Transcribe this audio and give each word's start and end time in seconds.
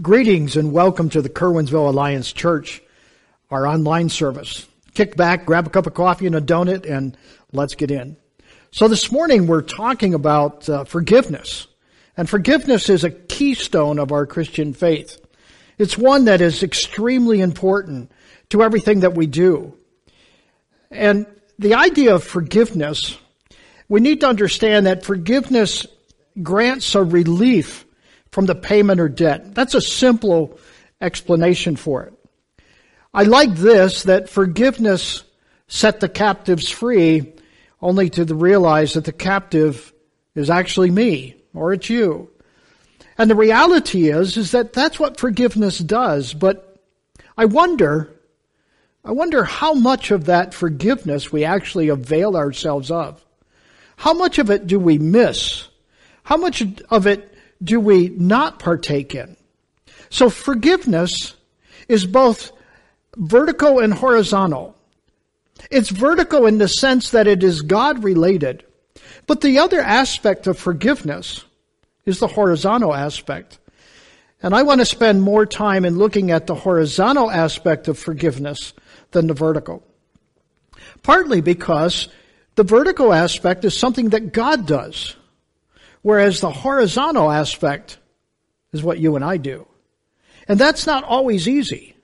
Greetings 0.00 0.56
and 0.56 0.72
welcome 0.72 1.10
to 1.10 1.20
the 1.20 1.28
Curwensville 1.28 1.90
Alliance 1.90 2.32
Church, 2.32 2.82
our 3.50 3.66
online 3.66 4.08
service. 4.08 4.66
Kick 4.94 5.18
back, 5.18 5.44
grab 5.44 5.66
a 5.66 5.70
cup 5.70 5.86
of 5.86 5.92
coffee 5.92 6.26
and 6.26 6.34
a 6.34 6.40
donut, 6.40 6.90
and 6.90 7.14
let's 7.52 7.74
get 7.74 7.90
in. 7.90 8.16
So 8.70 8.88
this 8.88 9.12
morning 9.12 9.46
we're 9.46 9.60
talking 9.60 10.14
about 10.14 10.66
uh, 10.66 10.84
forgiveness. 10.84 11.66
And 12.16 12.26
forgiveness 12.26 12.88
is 12.88 13.04
a 13.04 13.10
keystone 13.10 13.98
of 13.98 14.12
our 14.12 14.24
Christian 14.24 14.72
faith. 14.72 15.20
It's 15.76 15.98
one 15.98 16.24
that 16.24 16.40
is 16.40 16.62
extremely 16.62 17.42
important 17.42 18.12
to 18.48 18.62
everything 18.62 19.00
that 19.00 19.14
we 19.14 19.26
do. 19.26 19.76
And 20.90 21.26
the 21.58 21.74
idea 21.74 22.14
of 22.14 22.24
forgiveness, 22.24 23.18
we 23.90 24.00
need 24.00 24.20
to 24.20 24.28
understand 24.28 24.86
that 24.86 25.04
forgiveness 25.04 25.86
grants 26.42 26.94
a 26.94 27.04
relief 27.04 27.84
from 28.32 28.46
the 28.46 28.54
payment 28.54 28.98
or 28.98 29.08
debt. 29.08 29.54
That's 29.54 29.74
a 29.74 29.80
simple 29.80 30.58
explanation 31.00 31.76
for 31.76 32.04
it. 32.04 32.14
I 33.14 33.24
like 33.24 33.54
this, 33.54 34.04
that 34.04 34.30
forgiveness 34.30 35.22
set 35.68 36.00
the 36.00 36.08
captives 36.08 36.68
free, 36.68 37.34
only 37.80 38.08
to 38.10 38.24
realize 38.24 38.94
that 38.94 39.04
the 39.04 39.12
captive 39.12 39.92
is 40.34 40.48
actually 40.48 40.90
me, 40.90 41.36
or 41.52 41.74
it's 41.74 41.90
you. 41.90 42.30
And 43.18 43.30
the 43.30 43.36
reality 43.36 44.08
is, 44.08 44.38
is 44.38 44.52
that 44.52 44.72
that's 44.72 44.98
what 44.98 45.18
forgiveness 45.18 45.78
does, 45.78 46.32
but 46.32 46.80
I 47.36 47.44
wonder, 47.44 48.14
I 49.04 49.12
wonder 49.12 49.44
how 49.44 49.74
much 49.74 50.10
of 50.10 50.24
that 50.26 50.54
forgiveness 50.54 51.30
we 51.30 51.44
actually 51.44 51.88
avail 51.88 52.34
ourselves 52.36 52.90
of. 52.90 53.22
How 53.96 54.14
much 54.14 54.38
of 54.38 54.50
it 54.50 54.66
do 54.66 54.78
we 54.78 54.98
miss? 54.98 55.68
How 56.22 56.38
much 56.38 56.62
of 56.88 57.06
it 57.06 57.31
do 57.62 57.80
we 57.80 58.08
not 58.08 58.58
partake 58.58 59.14
in? 59.14 59.36
So 60.10 60.28
forgiveness 60.30 61.34
is 61.88 62.06
both 62.06 62.52
vertical 63.16 63.78
and 63.78 63.92
horizontal. 63.92 64.76
It's 65.70 65.90
vertical 65.90 66.46
in 66.46 66.58
the 66.58 66.68
sense 66.68 67.10
that 67.10 67.26
it 67.26 67.42
is 67.42 67.62
God 67.62 68.04
related. 68.04 68.64
But 69.26 69.40
the 69.40 69.58
other 69.58 69.80
aspect 69.80 70.46
of 70.46 70.58
forgiveness 70.58 71.44
is 72.04 72.18
the 72.18 72.26
horizontal 72.26 72.94
aspect. 72.94 73.58
And 74.42 74.54
I 74.54 74.64
want 74.64 74.80
to 74.80 74.84
spend 74.84 75.22
more 75.22 75.46
time 75.46 75.84
in 75.84 75.98
looking 75.98 76.32
at 76.32 76.46
the 76.46 76.54
horizontal 76.54 77.30
aspect 77.30 77.86
of 77.86 77.98
forgiveness 77.98 78.72
than 79.12 79.28
the 79.28 79.34
vertical. 79.34 79.84
Partly 81.02 81.40
because 81.40 82.08
the 82.56 82.64
vertical 82.64 83.12
aspect 83.12 83.64
is 83.64 83.76
something 83.76 84.10
that 84.10 84.32
God 84.32 84.66
does. 84.66 85.16
Whereas 86.02 86.40
the 86.40 86.50
horizontal 86.50 87.30
aspect 87.30 87.98
is 88.72 88.82
what 88.82 88.98
you 88.98 89.16
and 89.16 89.24
I 89.24 89.36
do. 89.36 89.66
And 90.48 90.58
that's 90.58 90.86
not 90.86 91.04
always 91.04 91.48
easy. 91.48 91.96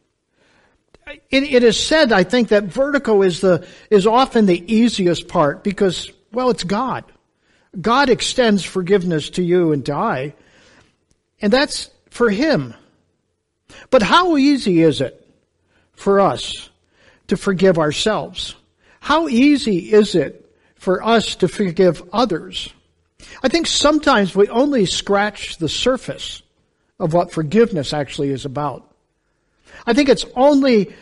It, 1.30 1.42
it 1.42 1.62
is 1.64 1.78
said, 1.78 2.12
I 2.12 2.22
think, 2.22 2.48
that 2.48 2.64
vertical 2.64 3.22
is 3.22 3.40
the, 3.40 3.66
is 3.90 4.06
often 4.06 4.46
the 4.46 4.72
easiest 4.72 5.26
part 5.26 5.64
because, 5.64 6.12
well, 6.32 6.50
it's 6.50 6.64
God. 6.64 7.04
God 7.78 8.10
extends 8.10 8.64
forgiveness 8.64 9.30
to 9.30 9.42
you 9.42 9.72
and 9.72 9.84
to 9.86 9.94
I. 9.94 10.34
And 11.40 11.52
that's 11.52 11.90
for 12.10 12.30
Him. 12.30 12.74
But 13.90 14.02
how 14.02 14.36
easy 14.36 14.82
is 14.82 15.00
it 15.00 15.26
for 15.92 16.20
us 16.20 16.70
to 17.28 17.36
forgive 17.36 17.78
ourselves? 17.78 18.54
How 19.00 19.28
easy 19.28 19.92
is 19.92 20.14
it 20.14 20.50
for 20.76 21.02
us 21.02 21.36
to 21.36 21.48
forgive 21.48 22.02
others? 22.12 22.72
I 23.42 23.48
think 23.48 23.66
sometimes 23.66 24.34
we 24.34 24.48
only 24.48 24.86
scratch 24.86 25.58
the 25.58 25.68
surface 25.68 26.42
of 26.98 27.12
what 27.12 27.32
forgiveness 27.32 27.92
actually 27.92 28.30
is 28.30 28.44
about. 28.44 28.84
I 29.86 29.92
think 29.94 30.08
it's 30.08 30.26
only 30.34 30.94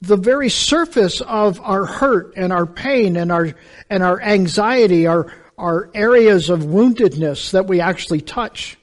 the 0.00 0.16
very 0.16 0.48
surface 0.48 1.20
of 1.20 1.60
our 1.60 1.84
hurt 1.84 2.34
and 2.36 2.52
our 2.52 2.66
pain 2.66 3.16
and 3.16 3.32
our, 3.32 3.54
and 3.90 4.02
our 4.02 4.20
anxiety, 4.20 5.06
our, 5.06 5.32
our 5.56 5.90
areas 5.94 6.50
of 6.50 6.60
woundedness 6.60 7.52
that 7.52 7.66
we 7.66 7.80
actually 7.80 8.20
touch. 8.20 8.76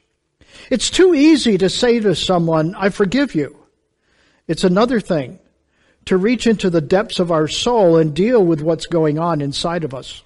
It's 0.69 0.89
too 0.89 1.13
easy 1.13 1.57
to 1.57 1.69
say 1.69 1.99
to 1.99 2.15
someone, 2.15 2.75
I 2.75 2.89
forgive 2.89 3.35
you. 3.35 3.57
It's 4.47 4.63
another 4.63 4.99
thing 4.99 5.39
to 6.05 6.17
reach 6.17 6.47
into 6.47 6.69
the 6.69 6.81
depths 6.81 7.19
of 7.19 7.31
our 7.31 7.47
soul 7.47 7.97
and 7.97 8.13
deal 8.15 8.43
with 8.43 8.61
what's 8.61 8.85
going 8.85 9.17
on 9.17 9.41
inside 9.41 9.83
of 9.83 9.93
us. 9.93 10.21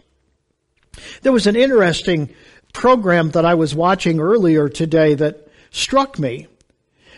There 1.21 1.31
was 1.31 1.47
an 1.47 1.55
interesting 1.55 2.33
program 2.73 3.31
that 3.31 3.45
I 3.45 3.55
was 3.55 3.75
watching 3.75 4.19
earlier 4.19 4.69
today 4.69 5.15
that 5.15 5.47
struck 5.71 6.19
me. 6.19 6.47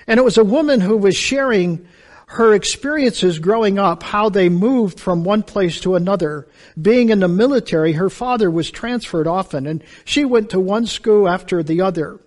And 0.08 0.20
it 0.20 0.24
was 0.24 0.38
a 0.38 0.44
woman 0.44 0.82
who 0.82 0.98
was 0.98 1.16
sharing 1.16 1.88
her 2.28 2.54
experiences 2.54 3.40
growing 3.40 3.78
up, 3.78 4.04
how 4.04 4.30
they 4.30 4.48
moved 4.48 5.00
from 5.00 5.24
one 5.24 5.44
place 5.44 5.82
to 5.82 5.96
another. 5.96 6.48
Being 6.82 7.10
in 7.10 7.20
the 7.20 7.28
military, 7.28 7.94
her 7.94 8.10
father 8.10 8.50
was 8.50 8.72
transferred 8.72 9.28
often 9.28 9.68
and 9.68 9.84
she 10.06 10.24
went 10.24 10.50
to 10.52 10.60
one 10.60 10.86
school 10.86 11.28
after 11.28 11.62
the 11.62 11.82
other. 11.82 12.20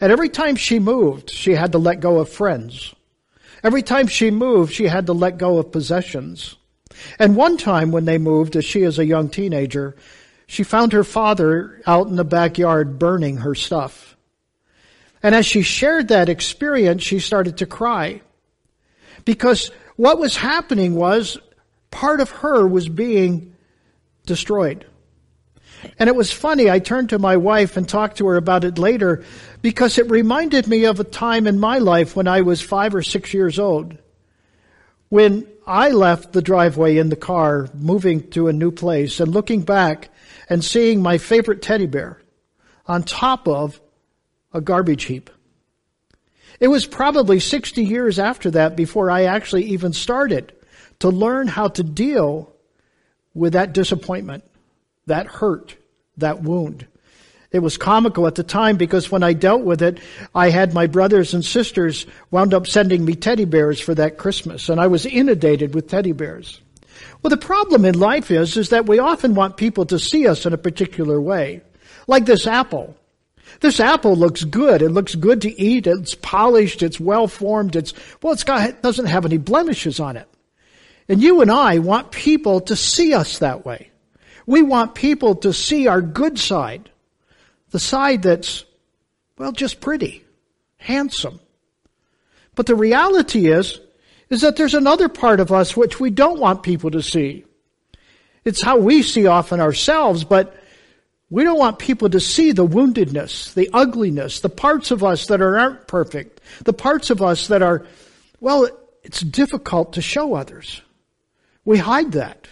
And 0.00 0.10
every 0.10 0.28
time 0.28 0.56
she 0.56 0.78
moved, 0.80 1.30
she 1.30 1.52
had 1.52 1.72
to 1.72 1.78
let 1.78 2.00
go 2.00 2.18
of 2.18 2.28
friends. 2.28 2.94
Every 3.62 3.82
time 3.82 4.08
she 4.08 4.30
moved, 4.30 4.72
she 4.72 4.88
had 4.88 5.06
to 5.06 5.12
let 5.12 5.38
go 5.38 5.58
of 5.58 5.70
possessions. 5.70 6.56
And 7.18 7.36
one 7.36 7.56
time 7.56 7.92
when 7.92 8.04
they 8.04 8.18
moved, 8.18 8.56
as 8.56 8.64
she 8.64 8.82
is 8.82 8.98
a 8.98 9.06
young 9.06 9.28
teenager, 9.28 9.96
she 10.46 10.62
found 10.62 10.92
her 10.92 11.04
father 11.04 11.80
out 11.86 12.08
in 12.08 12.16
the 12.16 12.24
backyard 12.24 12.98
burning 12.98 13.38
her 13.38 13.54
stuff. 13.54 14.16
And 15.22 15.34
as 15.34 15.46
she 15.46 15.62
shared 15.62 16.08
that 16.08 16.28
experience, 16.28 17.02
she 17.02 17.18
started 17.18 17.58
to 17.58 17.66
cry. 17.66 18.20
Because 19.24 19.70
what 19.96 20.18
was 20.18 20.36
happening 20.36 20.94
was 20.94 21.38
part 21.90 22.20
of 22.20 22.30
her 22.30 22.66
was 22.66 22.88
being 22.88 23.54
destroyed. 24.26 24.86
And 25.98 26.08
it 26.08 26.16
was 26.16 26.32
funny, 26.32 26.70
I 26.70 26.78
turned 26.78 27.10
to 27.10 27.18
my 27.18 27.36
wife 27.36 27.76
and 27.76 27.88
talked 27.88 28.18
to 28.18 28.26
her 28.26 28.36
about 28.36 28.64
it 28.64 28.78
later 28.78 29.24
because 29.62 29.98
it 29.98 30.10
reminded 30.10 30.66
me 30.66 30.84
of 30.84 31.00
a 31.00 31.04
time 31.04 31.46
in 31.46 31.58
my 31.58 31.78
life 31.78 32.16
when 32.16 32.28
I 32.28 32.40
was 32.40 32.60
five 32.60 32.94
or 32.94 33.02
six 33.02 33.34
years 33.34 33.58
old. 33.58 33.96
When 35.08 35.46
I 35.66 35.90
left 35.90 36.32
the 36.32 36.42
driveway 36.42 36.98
in 36.98 37.08
the 37.08 37.16
car, 37.16 37.68
moving 37.74 38.30
to 38.30 38.48
a 38.48 38.52
new 38.52 38.70
place 38.70 39.20
and 39.20 39.32
looking 39.32 39.62
back, 39.62 40.08
and 40.48 40.64
seeing 40.64 41.02
my 41.02 41.18
favorite 41.18 41.62
teddy 41.62 41.86
bear 41.86 42.20
on 42.86 43.02
top 43.02 43.48
of 43.48 43.80
a 44.52 44.60
garbage 44.60 45.04
heap. 45.04 45.30
It 46.60 46.68
was 46.68 46.86
probably 46.86 47.40
60 47.40 47.84
years 47.84 48.18
after 48.18 48.50
that 48.52 48.76
before 48.76 49.10
I 49.10 49.24
actually 49.24 49.64
even 49.66 49.92
started 49.92 50.52
to 51.00 51.08
learn 51.08 51.48
how 51.48 51.68
to 51.68 51.82
deal 51.82 52.52
with 53.34 53.54
that 53.54 53.72
disappointment, 53.72 54.44
that 55.06 55.26
hurt, 55.26 55.76
that 56.18 56.42
wound. 56.42 56.86
It 57.50 57.58
was 57.60 57.76
comical 57.76 58.26
at 58.26 58.34
the 58.34 58.42
time 58.42 58.76
because 58.76 59.10
when 59.10 59.22
I 59.22 59.32
dealt 59.32 59.62
with 59.62 59.82
it, 59.82 60.00
I 60.34 60.50
had 60.50 60.74
my 60.74 60.86
brothers 60.86 61.34
and 61.34 61.44
sisters 61.44 62.06
wound 62.30 62.52
up 62.52 62.66
sending 62.66 63.04
me 63.04 63.14
teddy 63.14 63.44
bears 63.44 63.78
for 63.80 63.94
that 63.94 64.18
Christmas, 64.18 64.68
and 64.68 64.80
I 64.80 64.88
was 64.88 65.06
inundated 65.06 65.74
with 65.74 65.88
teddy 65.88 66.12
bears. 66.12 66.60
Well, 67.22 67.30
the 67.30 67.36
problem 67.36 67.84
in 67.84 67.98
life 67.98 68.30
is, 68.30 68.56
is 68.56 68.70
that 68.70 68.86
we 68.86 68.98
often 68.98 69.34
want 69.34 69.56
people 69.56 69.86
to 69.86 69.98
see 69.98 70.26
us 70.26 70.46
in 70.46 70.52
a 70.52 70.58
particular 70.58 71.20
way. 71.20 71.62
Like 72.06 72.26
this 72.26 72.46
apple. 72.46 72.96
This 73.60 73.80
apple 73.80 74.16
looks 74.16 74.44
good. 74.44 74.82
It 74.82 74.90
looks 74.90 75.14
good 75.14 75.42
to 75.42 75.60
eat. 75.60 75.86
It's 75.86 76.14
polished. 76.14 76.82
It's 76.82 77.00
well 77.00 77.28
formed. 77.28 77.76
It's, 77.76 77.94
well, 78.22 78.32
it's 78.32 78.44
got, 78.44 78.68
it 78.68 78.82
doesn't 78.82 79.06
have 79.06 79.24
any 79.24 79.38
blemishes 79.38 80.00
on 80.00 80.16
it. 80.16 80.28
And 81.08 81.22
you 81.22 81.40
and 81.40 81.50
I 81.50 81.78
want 81.78 82.10
people 82.10 82.60
to 82.62 82.76
see 82.76 83.14
us 83.14 83.38
that 83.38 83.64
way. 83.64 83.90
We 84.46 84.62
want 84.62 84.94
people 84.94 85.36
to 85.36 85.52
see 85.52 85.86
our 85.86 86.02
good 86.02 86.38
side. 86.38 86.90
The 87.70 87.78
side 87.78 88.22
that's, 88.22 88.64
well, 89.38 89.52
just 89.52 89.80
pretty, 89.80 90.24
handsome. 90.76 91.40
But 92.54 92.66
the 92.66 92.76
reality 92.76 93.46
is, 93.50 93.80
is 94.30 94.40
that 94.40 94.56
there's 94.56 94.74
another 94.74 95.08
part 95.08 95.40
of 95.40 95.52
us 95.52 95.76
which 95.76 96.00
we 96.00 96.10
don't 96.10 96.40
want 96.40 96.62
people 96.62 96.90
to 96.90 97.02
see. 97.02 97.44
It's 98.44 98.62
how 98.62 98.78
we 98.78 99.02
see 99.02 99.26
often 99.26 99.60
ourselves, 99.60 100.24
but 100.24 100.56
we 101.30 101.44
don't 101.44 101.58
want 101.58 101.78
people 101.78 102.10
to 102.10 102.20
see 102.20 102.52
the 102.52 102.66
woundedness, 102.66 103.54
the 103.54 103.70
ugliness, 103.72 104.40
the 104.40 104.48
parts 104.48 104.90
of 104.90 105.02
us 105.02 105.26
that 105.26 105.40
aren't 105.40 105.86
perfect, 105.88 106.40
the 106.64 106.72
parts 106.72 107.10
of 107.10 107.22
us 107.22 107.48
that 107.48 107.62
are, 107.62 107.86
well, 108.40 108.68
it's 109.02 109.20
difficult 109.20 109.94
to 109.94 110.02
show 110.02 110.34
others. 110.34 110.80
We 111.64 111.78
hide 111.78 112.12
that. 112.12 112.46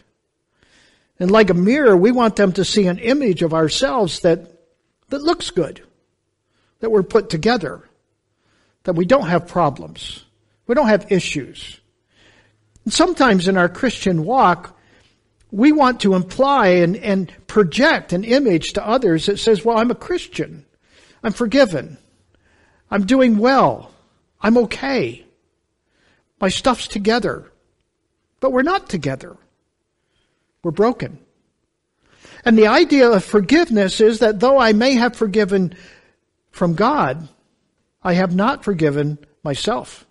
And 1.18 1.30
like 1.30 1.50
a 1.50 1.54
mirror, 1.54 1.96
we 1.96 2.10
want 2.10 2.36
them 2.36 2.52
to 2.54 2.64
see 2.64 2.86
an 2.86 2.98
image 2.98 3.42
of 3.42 3.54
ourselves 3.54 4.20
that, 4.20 4.48
that 5.10 5.22
looks 5.22 5.50
good, 5.50 5.82
that 6.80 6.90
we're 6.90 7.02
put 7.02 7.30
together, 7.30 7.88
that 8.84 8.94
we 8.94 9.04
don't 9.04 9.28
have 9.28 9.46
problems, 9.46 10.24
we 10.66 10.74
don't 10.74 10.88
have 10.88 11.10
issues. 11.10 11.80
Sometimes 12.88 13.48
in 13.48 13.56
our 13.56 13.68
Christian 13.68 14.24
walk, 14.24 14.78
we 15.50 15.70
want 15.70 16.00
to 16.00 16.14
imply 16.14 16.68
and, 16.68 16.96
and 16.96 17.32
project 17.46 18.12
an 18.12 18.24
image 18.24 18.72
to 18.72 18.86
others 18.86 19.26
that 19.26 19.38
says, 19.38 19.64
well, 19.64 19.78
I'm 19.78 19.90
a 19.90 19.94
Christian. 19.94 20.64
I'm 21.22 21.32
forgiven. 21.32 21.98
I'm 22.90 23.06
doing 23.06 23.38
well. 23.38 23.92
I'm 24.40 24.56
okay. 24.58 25.24
My 26.40 26.48
stuff's 26.48 26.88
together. 26.88 27.52
But 28.40 28.50
we're 28.52 28.62
not 28.62 28.88
together. 28.88 29.36
We're 30.64 30.72
broken. 30.72 31.18
And 32.44 32.58
the 32.58 32.66
idea 32.66 33.10
of 33.10 33.24
forgiveness 33.24 34.00
is 34.00 34.18
that 34.18 34.40
though 34.40 34.58
I 34.58 34.72
may 34.72 34.94
have 34.94 35.14
forgiven 35.14 35.74
from 36.50 36.74
God, 36.74 37.28
I 38.02 38.14
have 38.14 38.34
not 38.34 38.64
forgiven 38.64 39.18
myself. 39.44 40.06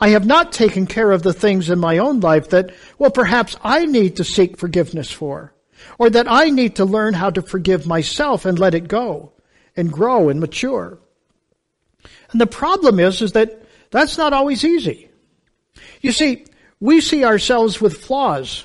I 0.00 0.10
have 0.10 0.26
not 0.26 0.52
taken 0.52 0.86
care 0.86 1.10
of 1.12 1.22
the 1.22 1.32
things 1.32 1.70
in 1.70 1.78
my 1.78 1.98
own 1.98 2.20
life 2.20 2.50
that, 2.50 2.72
well, 2.98 3.10
perhaps 3.10 3.56
I 3.62 3.86
need 3.86 4.16
to 4.16 4.24
seek 4.24 4.56
forgiveness 4.56 5.10
for, 5.10 5.52
or 5.98 6.10
that 6.10 6.30
I 6.30 6.50
need 6.50 6.76
to 6.76 6.84
learn 6.84 7.14
how 7.14 7.30
to 7.30 7.42
forgive 7.42 7.86
myself 7.86 8.44
and 8.44 8.58
let 8.58 8.74
it 8.74 8.88
go 8.88 9.32
and 9.76 9.92
grow 9.92 10.28
and 10.28 10.40
mature. 10.40 10.98
And 12.30 12.40
the 12.40 12.46
problem 12.46 12.98
is, 12.98 13.22
is 13.22 13.32
that 13.32 13.62
that's 13.90 14.18
not 14.18 14.32
always 14.32 14.64
easy. 14.64 15.08
You 16.00 16.12
see, 16.12 16.44
we 16.80 17.00
see 17.00 17.24
ourselves 17.24 17.80
with 17.80 17.98
flaws. 17.98 18.64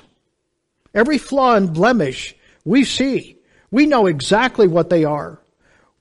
Every 0.94 1.18
flaw 1.18 1.56
and 1.56 1.74
blemish 1.74 2.36
we 2.66 2.84
see. 2.84 3.38
We 3.72 3.86
know 3.86 4.08
exactly 4.08 4.68
what 4.68 4.90
they 4.90 5.04
are. 5.04 5.40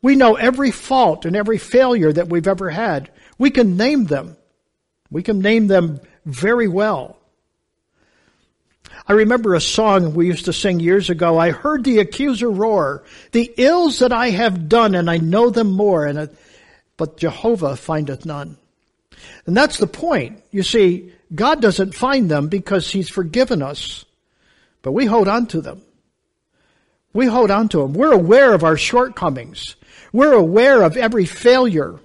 We 0.00 0.16
know 0.16 0.36
every 0.36 0.70
fault 0.70 1.24
and 1.24 1.36
every 1.36 1.58
failure 1.58 2.12
that 2.12 2.28
we've 2.28 2.48
ever 2.48 2.70
had. 2.70 3.10
We 3.36 3.50
can 3.50 3.76
name 3.76 4.04
them. 4.04 4.36
We 5.10 5.22
can 5.22 5.40
name 5.40 5.66
them 5.66 6.00
very 6.24 6.68
well. 6.68 7.16
I 9.06 9.14
remember 9.14 9.54
a 9.54 9.60
song 9.60 10.14
we 10.14 10.26
used 10.26 10.46
to 10.46 10.52
sing 10.52 10.80
years 10.80 11.08
ago. 11.08 11.38
I 11.38 11.50
heard 11.50 11.84
the 11.84 12.00
accuser 12.00 12.50
roar, 12.50 13.04
the 13.32 13.52
ills 13.56 14.00
that 14.00 14.12
I 14.12 14.30
have 14.30 14.68
done, 14.68 14.94
and 14.94 15.08
I 15.10 15.16
know 15.16 15.50
them 15.50 15.70
more, 15.70 16.04
and 16.06 16.28
but 16.96 17.16
Jehovah 17.16 17.76
findeth 17.76 18.26
none. 18.26 18.58
And 19.46 19.56
that's 19.56 19.78
the 19.78 19.86
point. 19.86 20.42
You 20.50 20.62
see, 20.62 21.12
God 21.34 21.62
doesn't 21.62 21.94
find 21.94 22.30
them 22.30 22.48
because 22.48 22.90
He's 22.90 23.08
forgiven 23.08 23.62
us, 23.62 24.04
but 24.82 24.92
we 24.92 25.06
hold 25.06 25.28
on 25.28 25.46
to 25.48 25.60
them. 25.60 25.82
We 27.12 27.26
hold 27.26 27.50
on 27.50 27.68
to 27.70 27.78
them. 27.78 27.94
We're 27.94 28.12
aware 28.12 28.52
of 28.52 28.64
our 28.64 28.76
shortcomings. 28.76 29.76
We're 30.12 30.34
aware 30.34 30.82
of 30.82 30.96
every 30.96 31.24
failure. 31.24 31.98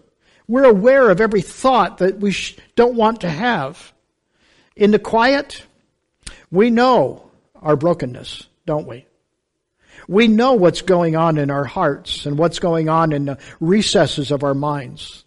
We're 0.48 0.66
aware 0.66 1.10
of 1.10 1.22
every 1.22 1.42
thought 1.42 2.00
that 2.00 2.20
we 2.20 2.36
don't 2.76 2.96
want 2.96 3.22
to 3.22 3.30
have. 3.30 3.94
In 4.76 4.92
the 4.92 5.00
quiet, 5.00 5.66
we 6.52 6.70
know 6.70 7.32
our 7.62 7.76
brokenness, 7.76 8.48
don't 8.66 8.88
we? 8.88 9.06
We 10.08 10.28
know 10.28 10.54
what's 10.54 10.82
going 10.82 11.16
on 11.16 11.38
in 11.38 11.50
our 11.50 11.64
hearts 11.64 12.26
and 12.26 12.38
what's 12.38 12.60
going 12.60 12.90
on 12.90 13.14
in 13.14 13.26
the 13.26 13.38
recesses 13.60 14.32
of 14.32 14.44
our 14.44 14.54
minds. 14.54 15.24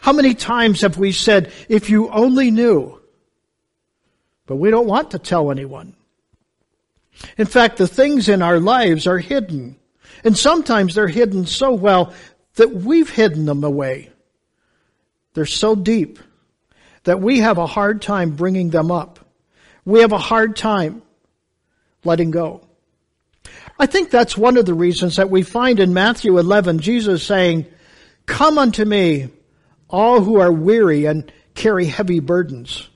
How 0.00 0.12
many 0.12 0.34
times 0.34 0.82
have 0.82 0.96
we 0.96 1.10
said, 1.10 1.52
if 1.68 1.90
you 1.90 2.08
only 2.10 2.52
knew? 2.52 3.00
But 4.46 4.56
we 4.56 4.70
don't 4.70 4.86
want 4.86 5.10
to 5.10 5.18
tell 5.18 5.50
anyone. 5.50 5.96
In 7.36 7.46
fact, 7.46 7.78
the 7.78 7.88
things 7.88 8.28
in 8.28 8.42
our 8.42 8.60
lives 8.60 9.06
are 9.06 9.18
hidden. 9.18 9.76
And 10.24 10.38
sometimes 10.38 10.94
they're 10.94 11.08
hidden 11.08 11.46
so 11.46 11.72
well 11.72 12.14
that 12.54 12.72
we've 12.72 13.10
hidden 13.10 13.46
them 13.46 13.64
away. 13.64 14.11
They're 15.34 15.46
so 15.46 15.74
deep 15.74 16.18
that 17.04 17.20
we 17.20 17.40
have 17.40 17.58
a 17.58 17.66
hard 17.66 18.02
time 18.02 18.36
bringing 18.36 18.70
them 18.70 18.90
up. 18.90 19.18
We 19.84 20.00
have 20.00 20.12
a 20.12 20.18
hard 20.18 20.56
time 20.56 21.02
letting 22.04 22.30
go. 22.30 22.66
I 23.78 23.86
think 23.86 24.10
that's 24.10 24.36
one 24.36 24.56
of 24.56 24.66
the 24.66 24.74
reasons 24.74 25.16
that 25.16 25.30
we 25.30 25.42
find 25.42 25.80
in 25.80 25.94
Matthew 25.94 26.38
11 26.38 26.78
Jesus 26.78 27.24
saying, 27.24 27.66
Come 28.26 28.58
unto 28.58 28.84
me, 28.84 29.30
all 29.88 30.20
who 30.20 30.38
are 30.40 30.52
weary 30.52 31.06
and 31.06 31.32
carry 31.54 31.86
heavy 31.86 32.20
burdens. 32.20 32.88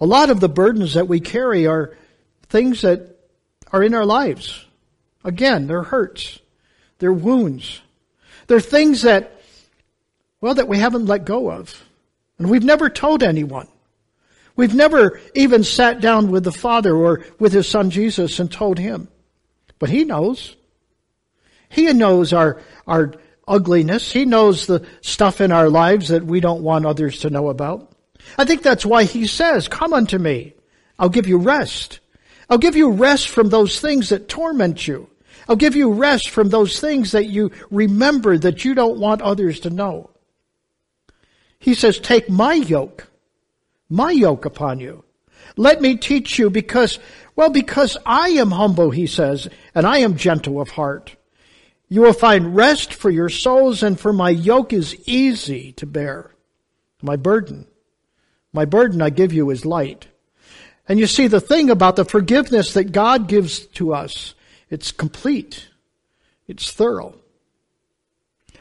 A 0.00 0.06
lot 0.06 0.30
of 0.30 0.40
the 0.40 0.48
burdens 0.48 0.94
that 0.94 1.08
we 1.08 1.20
carry 1.20 1.66
are 1.66 1.96
things 2.48 2.82
that 2.82 3.18
are 3.70 3.82
in 3.82 3.94
our 3.94 4.06
lives. 4.06 4.64
Again, 5.24 5.66
they're 5.66 5.82
hurts. 5.82 6.40
They're 6.98 7.12
wounds. 7.12 7.80
They're 8.46 8.60
things 8.60 9.02
that 9.02 9.41
well, 10.42 10.56
that 10.56 10.68
we 10.68 10.76
haven't 10.76 11.06
let 11.06 11.24
go 11.24 11.50
of. 11.50 11.82
And 12.36 12.50
we've 12.50 12.64
never 12.64 12.90
told 12.90 13.22
anyone. 13.22 13.68
We've 14.56 14.74
never 14.74 15.20
even 15.34 15.64
sat 15.64 16.00
down 16.00 16.30
with 16.30 16.44
the 16.44 16.52
Father 16.52 16.94
or 16.94 17.24
with 17.38 17.52
His 17.52 17.68
Son 17.68 17.90
Jesus 17.90 18.38
and 18.40 18.50
told 18.50 18.78
Him. 18.78 19.08
But 19.78 19.88
He 19.88 20.04
knows. 20.04 20.56
He 21.68 21.90
knows 21.92 22.32
our, 22.32 22.60
our 22.86 23.14
ugliness. 23.46 24.10
He 24.10 24.24
knows 24.24 24.66
the 24.66 24.84
stuff 25.00 25.40
in 25.40 25.52
our 25.52 25.70
lives 25.70 26.08
that 26.08 26.26
we 26.26 26.40
don't 26.40 26.62
want 26.62 26.86
others 26.86 27.20
to 27.20 27.30
know 27.30 27.48
about. 27.48 27.92
I 28.36 28.44
think 28.44 28.62
that's 28.62 28.84
why 28.84 29.04
He 29.04 29.28
says, 29.28 29.68
come 29.68 29.92
unto 29.94 30.18
me. 30.18 30.54
I'll 30.98 31.08
give 31.08 31.28
you 31.28 31.38
rest. 31.38 32.00
I'll 32.50 32.58
give 32.58 32.76
you 32.76 32.90
rest 32.90 33.28
from 33.28 33.48
those 33.48 33.80
things 33.80 34.08
that 34.08 34.28
torment 34.28 34.88
you. 34.88 35.08
I'll 35.48 35.56
give 35.56 35.76
you 35.76 35.92
rest 35.92 36.30
from 36.30 36.48
those 36.48 36.80
things 36.80 37.12
that 37.12 37.26
you 37.26 37.52
remember 37.70 38.36
that 38.38 38.64
you 38.64 38.74
don't 38.74 38.98
want 38.98 39.22
others 39.22 39.60
to 39.60 39.70
know. 39.70 40.11
He 41.62 41.74
says, 41.74 42.00
take 42.00 42.28
my 42.28 42.54
yoke, 42.54 43.06
my 43.88 44.10
yoke 44.10 44.44
upon 44.44 44.80
you. 44.80 45.04
Let 45.56 45.80
me 45.80 45.96
teach 45.96 46.36
you 46.36 46.50
because, 46.50 46.98
well, 47.36 47.50
because 47.50 47.96
I 48.04 48.30
am 48.30 48.50
humble, 48.50 48.90
he 48.90 49.06
says, 49.06 49.48
and 49.72 49.86
I 49.86 49.98
am 49.98 50.16
gentle 50.16 50.60
of 50.60 50.70
heart. 50.70 51.14
You 51.88 52.00
will 52.00 52.14
find 52.14 52.56
rest 52.56 52.92
for 52.92 53.10
your 53.10 53.28
souls 53.28 53.84
and 53.84 53.98
for 53.98 54.12
my 54.12 54.30
yoke 54.30 54.72
is 54.72 54.96
easy 55.08 55.70
to 55.74 55.86
bear. 55.86 56.34
My 57.00 57.14
burden, 57.14 57.68
my 58.52 58.64
burden 58.64 59.00
I 59.00 59.10
give 59.10 59.32
you 59.32 59.48
is 59.50 59.64
light. 59.64 60.08
And 60.88 60.98
you 60.98 61.06
see 61.06 61.28
the 61.28 61.40
thing 61.40 61.70
about 61.70 61.94
the 61.94 62.04
forgiveness 62.04 62.74
that 62.74 62.90
God 62.90 63.28
gives 63.28 63.66
to 63.78 63.94
us, 63.94 64.34
it's 64.68 64.90
complete. 64.90 65.68
It's 66.48 66.72
thorough. 66.72 67.14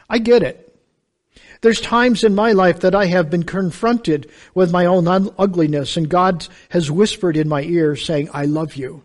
I 0.08 0.20
get 0.20 0.44
it. 0.44 0.71
There's 1.62 1.80
times 1.80 2.24
in 2.24 2.34
my 2.34 2.54
life 2.54 2.80
that 2.80 2.96
I 2.96 3.06
have 3.06 3.30
been 3.30 3.44
confronted 3.44 4.32
with 4.56 4.72
my 4.72 4.88
own 4.88 5.08
ugliness 5.08 5.96
and 5.96 6.10
God 6.10 6.48
has 6.70 6.90
whispered 6.90 7.38
in 7.38 7.48
my 7.48 7.62
ear 7.62 7.96
saying, 7.96 8.30
I 8.34 8.46
love 8.46 8.76
you. 8.76 9.04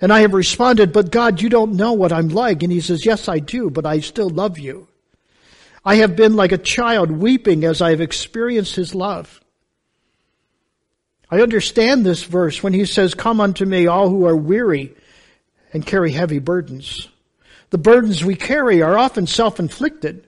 And 0.00 0.12
I 0.12 0.20
have 0.20 0.34
responded, 0.34 0.92
but 0.92 1.10
God, 1.10 1.40
you 1.40 1.48
don't 1.48 1.74
know 1.74 1.92
what 1.92 2.12
I'm 2.12 2.28
like. 2.28 2.62
And 2.62 2.70
he 2.70 2.80
says, 2.80 3.04
yes, 3.04 3.28
I 3.28 3.40
do, 3.40 3.70
but 3.70 3.86
I 3.86 4.00
still 4.00 4.30
love 4.30 4.58
you. 4.58 4.86
I 5.84 5.96
have 5.96 6.14
been 6.14 6.36
like 6.36 6.52
a 6.52 6.58
child 6.58 7.10
weeping 7.10 7.64
as 7.64 7.82
I 7.82 7.90
have 7.90 8.00
experienced 8.00 8.76
his 8.76 8.94
love. 8.94 9.40
I 11.28 11.42
understand 11.42 12.06
this 12.06 12.22
verse 12.22 12.62
when 12.62 12.72
he 12.72 12.84
says, 12.84 13.14
come 13.14 13.40
unto 13.40 13.64
me 13.64 13.88
all 13.88 14.08
who 14.08 14.26
are 14.26 14.36
weary 14.36 14.94
and 15.72 15.84
carry 15.84 16.12
heavy 16.12 16.38
burdens. 16.38 17.08
The 17.70 17.78
burdens 17.78 18.24
we 18.24 18.36
carry 18.36 18.82
are 18.82 18.96
often 18.96 19.26
self-inflicted 19.26 20.24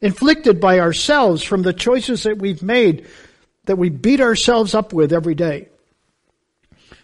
inflicted 0.00 0.60
by 0.60 0.80
ourselves 0.80 1.42
from 1.42 1.62
the 1.62 1.72
choices 1.72 2.24
that 2.24 2.38
we've 2.38 2.62
made 2.62 3.06
that 3.64 3.76
we 3.76 3.88
beat 3.88 4.20
ourselves 4.20 4.74
up 4.74 4.92
with 4.92 5.12
every 5.12 5.34
day. 5.34 5.68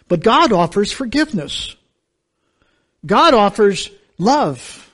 But 0.07 0.23
God 0.23 0.51
offers 0.51 0.91
forgiveness. 0.91 1.75
God 3.05 3.33
offers 3.33 3.89
love. 4.17 4.91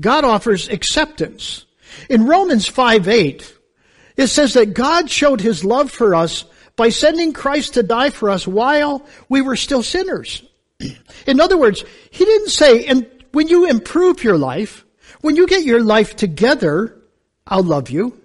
God 0.00 0.24
offers 0.24 0.68
acceptance. 0.68 1.64
In 2.08 2.26
Romans 2.26 2.66
5 2.66 3.08
8, 3.08 3.56
it 4.16 4.26
says 4.28 4.54
that 4.54 4.74
God 4.74 5.10
showed 5.10 5.40
his 5.40 5.64
love 5.64 5.90
for 5.90 6.14
us 6.14 6.44
by 6.76 6.90
sending 6.90 7.32
Christ 7.32 7.74
to 7.74 7.82
die 7.82 8.10
for 8.10 8.30
us 8.30 8.46
while 8.46 9.04
we 9.28 9.40
were 9.40 9.56
still 9.56 9.82
sinners. 9.82 10.42
In 11.26 11.40
other 11.40 11.58
words, 11.58 11.84
he 12.10 12.24
didn't 12.24 12.50
say, 12.50 12.86
and 12.86 13.06
when 13.32 13.48
you 13.48 13.66
improve 13.68 14.22
your 14.22 14.38
life, 14.38 14.84
when 15.20 15.34
you 15.34 15.46
get 15.46 15.64
your 15.64 15.82
life 15.82 16.14
together, 16.14 16.97
I'll 17.48 17.62
love 17.62 17.88
you. 17.88 18.20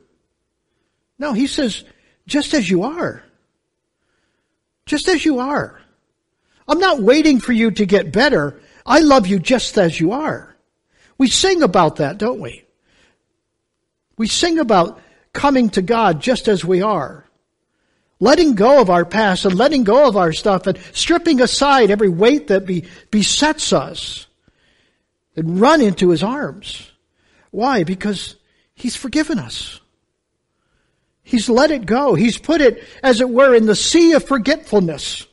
No, 1.17 1.31
he 1.31 1.47
says, 1.47 1.83
just 2.27 2.53
as 2.53 2.69
you 2.69 2.83
are. 2.83 3.23
Just 4.85 5.07
as 5.07 5.23
you 5.23 5.39
are. 5.39 5.79
I'm 6.67 6.79
not 6.79 7.01
waiting 7.01 7.39
for 7.39 7.53
you 7.53 7.71
to 7.71 7.85
get 7.85 8.11
better. 8.11 8.59
I 8.85 8.99
love 8.99 9.27
you 9.27 9.39
just 9.39 9.77
as 9.77 9.99
you 9.99 10.11
are. 10.11 10.55
We 11.17 11.29
sing 11.29 11.63
about 11.63 11.97
that, 11.97 12.17
don't 12.17 12.41
we? 12.41 12.65
We 14.17 14.27
sing 14.27 14.59
about 14.59 14.99
coming 15.31 15.69
to 15.71 15.81
God 15.81 16.21
just 16.21 16.47
as 16.47 16.65
we 16.65 16.81
are. 16.81 17.25
Letting 18.19 18.55
go 18.55 18.81
of 18.81 18.89
our 18.89 19.05
past 19.05 19.45
and 19.45 19.55
letting 19.55 19.83
go 19.83 20.07
of 20.07 20.15
our 20.15 20.33
stuff 20.33 20.67
and 20.67 20.77
stripping 20.93 21.41
aside 21.41 21.91
every 21.91 22.09
weight 22.09 22.47
that 22.47 22.65
be, 22.65 22.85
besets 23.11 23.73
us 23.73 24.27
and 25.35 25.59
run 25.59 25.81
into 25.81 26.09
His 26.09 26.23
arms. 26.23 26.91
Why? 27.51 27.83
Because 27.83 28.35
He's 28.83 28.97
forgiven 28.97 29.39
us. 29.39 29.79
He's 31.21 31.47
let 31.47 31.71
it 31.71 31.85
go. 31.85 32.15
He's 32.15 32.37
put 32.37 32.59
it, 32.59 32.83
as 33.01 33.21
it 33.21 33.29
were, 33.29 33.55
in 33.55 33.65
the 33.65 33.77
sea 33.77 34.11
of 34.11 34.25
forgetfulness. 34.25 35.25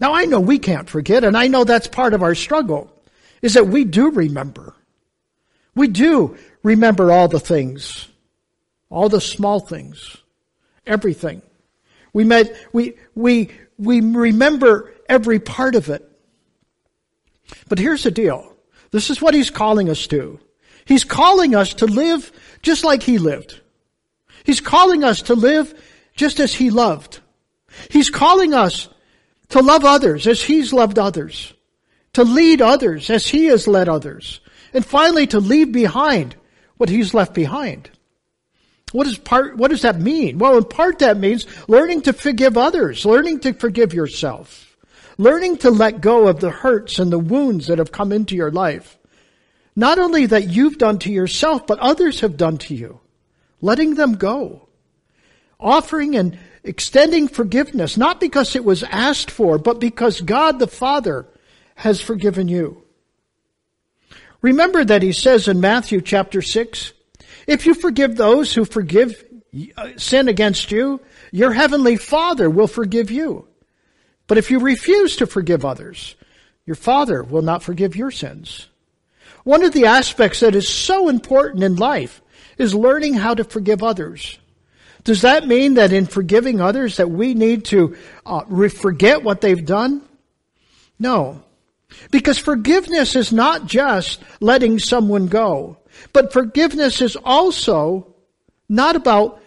Now 0.00 0.14
I 0.14 0.24
know 0.24 0.40
we 0.40 0.58
can't 0.58 0.88
forget, 0.88 1.24
and 1.24 1.36
I 1.36 1.48
know 1.48 1.64
that's 1.64 1.88
part 1.88 2.14
of 2.14 2.22
our 2.22 2.34
struggle, 2.34 2.90
is 3.42 3.52
that 3.52 3.66
we 3.66 3.84
do 3.84 4.10
remember. 4.12 4.74
We 5.74 5.88
do 5.88 6.38
remember 6.62 7.12
all 7.12 7.28
the 7.28 7.38
things, 7.38 8.08
all 8.88 9.10
the 9.10 9.20
small 9.20 9.60
things. 9.60 10.16
Everything. 10.86 11.42
We 12.14 12.24
met, 12.24 12.56
we, 12.72 12.94
we, 13.14 13.50
we 13.76 14.00
remember 14.00 14.90
every 15.06 15.38
part 15.38 15.74
of 15.74 15.90
it. 15.90 16.10
But 17.68 17.78
here's 17.78 18.04
the 18.04 18.10
deal. 18.10 18.56
This 18.90 19.10
is 19.10 19.20
what 19.20 19.34
he's 19.34 19.50
calling 19.50 19.90
us 19.90 20.06
to. 20.06 20.40
He's 20.84 21.04
calling 21.04 21.54
us 21.54 21.74
to 21.74 21.86
live 21.86 22.32
just 22.62 22.84
like 22.84 23.02
he 23.02 23.18
lived. 23.18 23.60
He's 24.44 24.60
calling 24.60 25.04
us 25.04 25.22
to 25.22 25.34
live 25.34 25.74
just 26.14 26.40
as 26.40 26.52
he 26.52 26.70
loved. 26.70 27.20
He's 27.90 28.10
calling 28.10 28.54
us 28.54 28.88
to 29.50 29.60
love 29.60 29.84
others 29.84 30.26
as 30.26 30.42
he's 30.42 30.72
loved 30.72 30.98
others, 30.98 31.52
to 32.14 32.24
lead 32.24 32.60
others 32.60 33.10
as 33.10 33.26
he 33.26 33.46
has 33.46 33.68
led 33.68 33.88
others, 33.88 34.40
and 34.72 34.84
finally 34.84 35.26
to 35.28 35.40
leave 35.40 35.72
behind 35.72 36.36
what 36.76 36.88
he's 36.88 37.14
left 37.14 37.34
behind. 37.34 37.90
What 38.92 39.04
does 39.04 39.16
part, 39.16 39.56
what 39.56 39.70
does 39.70 39.82
that 39.82 40.00
mean? 40.00 40.38
Well, 40.38 40.58
in 40.58 40.64
part 40.64 40.98
that 40.98 41.16
means 41.16 41.46
learning 41.68 42.02
to 42.02 42.12
forgive 42.12 42.58
others, 42.58 43.06
learning 43.06 43.40
to 43.40 43.54
forgive 43.54 43.94
yourself, 43.94 44.76
learning 45.16 45.58
to 45.58 45.70
let 45.70 46.00
go 46.00 46.28
of 46.28 46.40
the 46.40 46.50
hurts 46.50 46.98
and 46.98 47.10
the 47.10 47.18
wounds 47.18 47.68
that 47.68 47.78
have 47.78 47.92
come 47.92 48.12
into 48.12 48.36
your 48.36 48.50
life. 48.50 48.98
Not 49.74 49.98
only 49.98 50.26
that 50.26 50.48
you've 50.48 50.78
done 50.78 50.98
to 51.00 51.12
yourself, 51.12 51.66
but 51.66 51.78
others 51.78 52.20
have 52.20 52.36
done 52.36 52.58
to 52.58 52.74
you. 52.74 53.00
Letting 53.60 53.94
them 53.94 54.14
go. 54.14 54.68
Offering 55.58 56.16
and 56.16 56.38
extending 56.64 57.28
forgiveness, 57.28 57.96
not 57.96 58.20
because 58.20 58.54
it 58.54 58.64
was 58.64 58.82
asked 58.82 59.30
for, 59.30 59.58
but 59.58 59.80
because 59.80 60.20
God 60.20 60.58
the 60.58 60.66
Father 60.66 61.26
has 61.76 62.00
forgiven 62.00 62.48
you. 62.48 62.82
Remember 64.42 64.84
that 64.84 65.02
he 65.02 65.12
says 65.12 65.48
in 65.48 65.60
Matthew 65.60 66.00
chapter 66.00 66.42
6, 66.42 66.92
if 67.46 67.64
you 67.64 67.74
forgive 67.74 68.16
those 68.16 68.52
who 68.52 68.64
forgive 68.64 69.24
uh, 69.76 69.90
sin 69.96 70.28
against 70.28 70.72
you, 70.72 71.00
your 71.30 71.52
heavenly 71.52 71.96
Father 71.96 72.50
will 72.50 72.66
forgive 72.66 73.10
you. 73.10 73.46
But 74.26 74.38
if 74.38 74.50
you 74.50 74.58
refuse 74.60 75.16
to 75.16 75.26
forgive 75.26 75.64
others, 75.64 76.16
your 76.66 76.76
Father 76.76 77.22
will 77.22 77.42
not 77.42 77.62
forgive 77.62 77.96
your 77.96 78.10
sins. 78.10 78.68
One 79.44 79.64
of 79.64 79.72
the 79.72 79.86
aspects 79.86 80.40
that 80.40 80.54
is 80.54 80.68
so 80.68 81.08
important 81.08 81.64
in 81.64 81.76
life 81.76 82.22
is 82.58 82.74
learning 82.74 83.14
how 83.14 83.34
to 83.34 83.44
forgive 83.44 83.82
others. 83.82 84.38
Does 85.04 85.22
that 85.22 85.48
mean 85.48 85.74
that 85.74 85.92
in 85.92 86.06
forgiving 86.06 86.60
others 86.60 86.96
that 86.98 87.10
we 87.10 87.34
need 87.34 87.64
to 87.66 87.96
uh, 88.24 88.44
forget 88.68 89.24
what 89.24 89.40
they've 89.40 89.64
done? 89.64 90.02
No. 90.98 91.42
Because 92.10 92.38
forgiveness 92.38 93.16
is 93.16 93.32
not 93.32 93.66
just 93.66 94.22
letting 94.40 94.78
someone 94.78 95.26
go, 95.26 95.78
but 96.12 96.32
forgiveness 96.32 97.00
is 97.00 97.16
also 97.16 98.14
not 98.68 98.96
about 98.96 99.42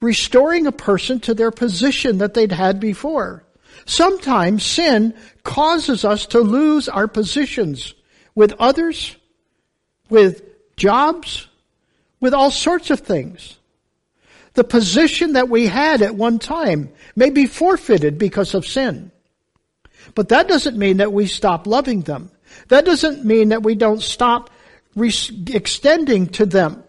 restoring 0.00 0.66
a 0.66 0.72
person 0.72 1.20
to 1.20 1.34
their 1.34 1.50
position 1.50 2.18
that 2.18 2.34
they'd 2.34 2.52
had 2.52 2.80
before. 2.80 3.44
Sometimes 3.84 4.64
sin 4.64 5.14
causes 5.42 6.04
us 6.04 6.26
to 6.26 6.40
lose 6.40 6.88
our 6.88 7.08
positions 7.08 7.94
with 8.34 8.54
others 8.58 9.16
with 10.10 10.42
jobs, 10.76 11.46
with 12.20 12.34
all 12.34 12.50
sorts 12.50 12.90
of 12.90 13.00
things. 13.00 13.56
The 14.54 14.64
position 14.64 15.34
that 15.34 15.48
we 15.48 15.66
had 15.66 16.02
at 16.02 16.14
one 16.14 16.38
time 16.38 16.92
may 17.14 17.30
be 17.30 17.46
forfeited 17.46 18.18
because 18.18 18.54
of 18.54 18.66
sin. 18.66 19.12
But 20.14 20.30
that 20.30 20.48
doesn't 20.48 20.76
mean 20.76 20.96
that 20.96 21.12
we 21.12 21.26
stop 21.26 21.66
loving 21.66 22.00
them. 22.02 22.30
That 22.68 22.84
doesn't 22.84 23.24
mean 23.24 23.50
that 23.50 23.62
we 23.62 23.76
don't 23.76 24.02
stop 24.02 24.50
re- 24.96 25.12
extending 25.48 26.26
to 26.28 26.46
them 26.46 26.82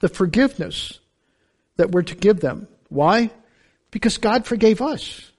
the 0.00 0.08
forgiveness 0.08 1.00
that 1.76 1.90
we're 1.90 2.02
to 2.02 2.14
give 2.14 2.40
them. 2.40 2.68
Why? 2.88 3.30
Because 3.90 4.18
God 4.18 4.46
forgave 4.46 4.80
us. 4.80 5.32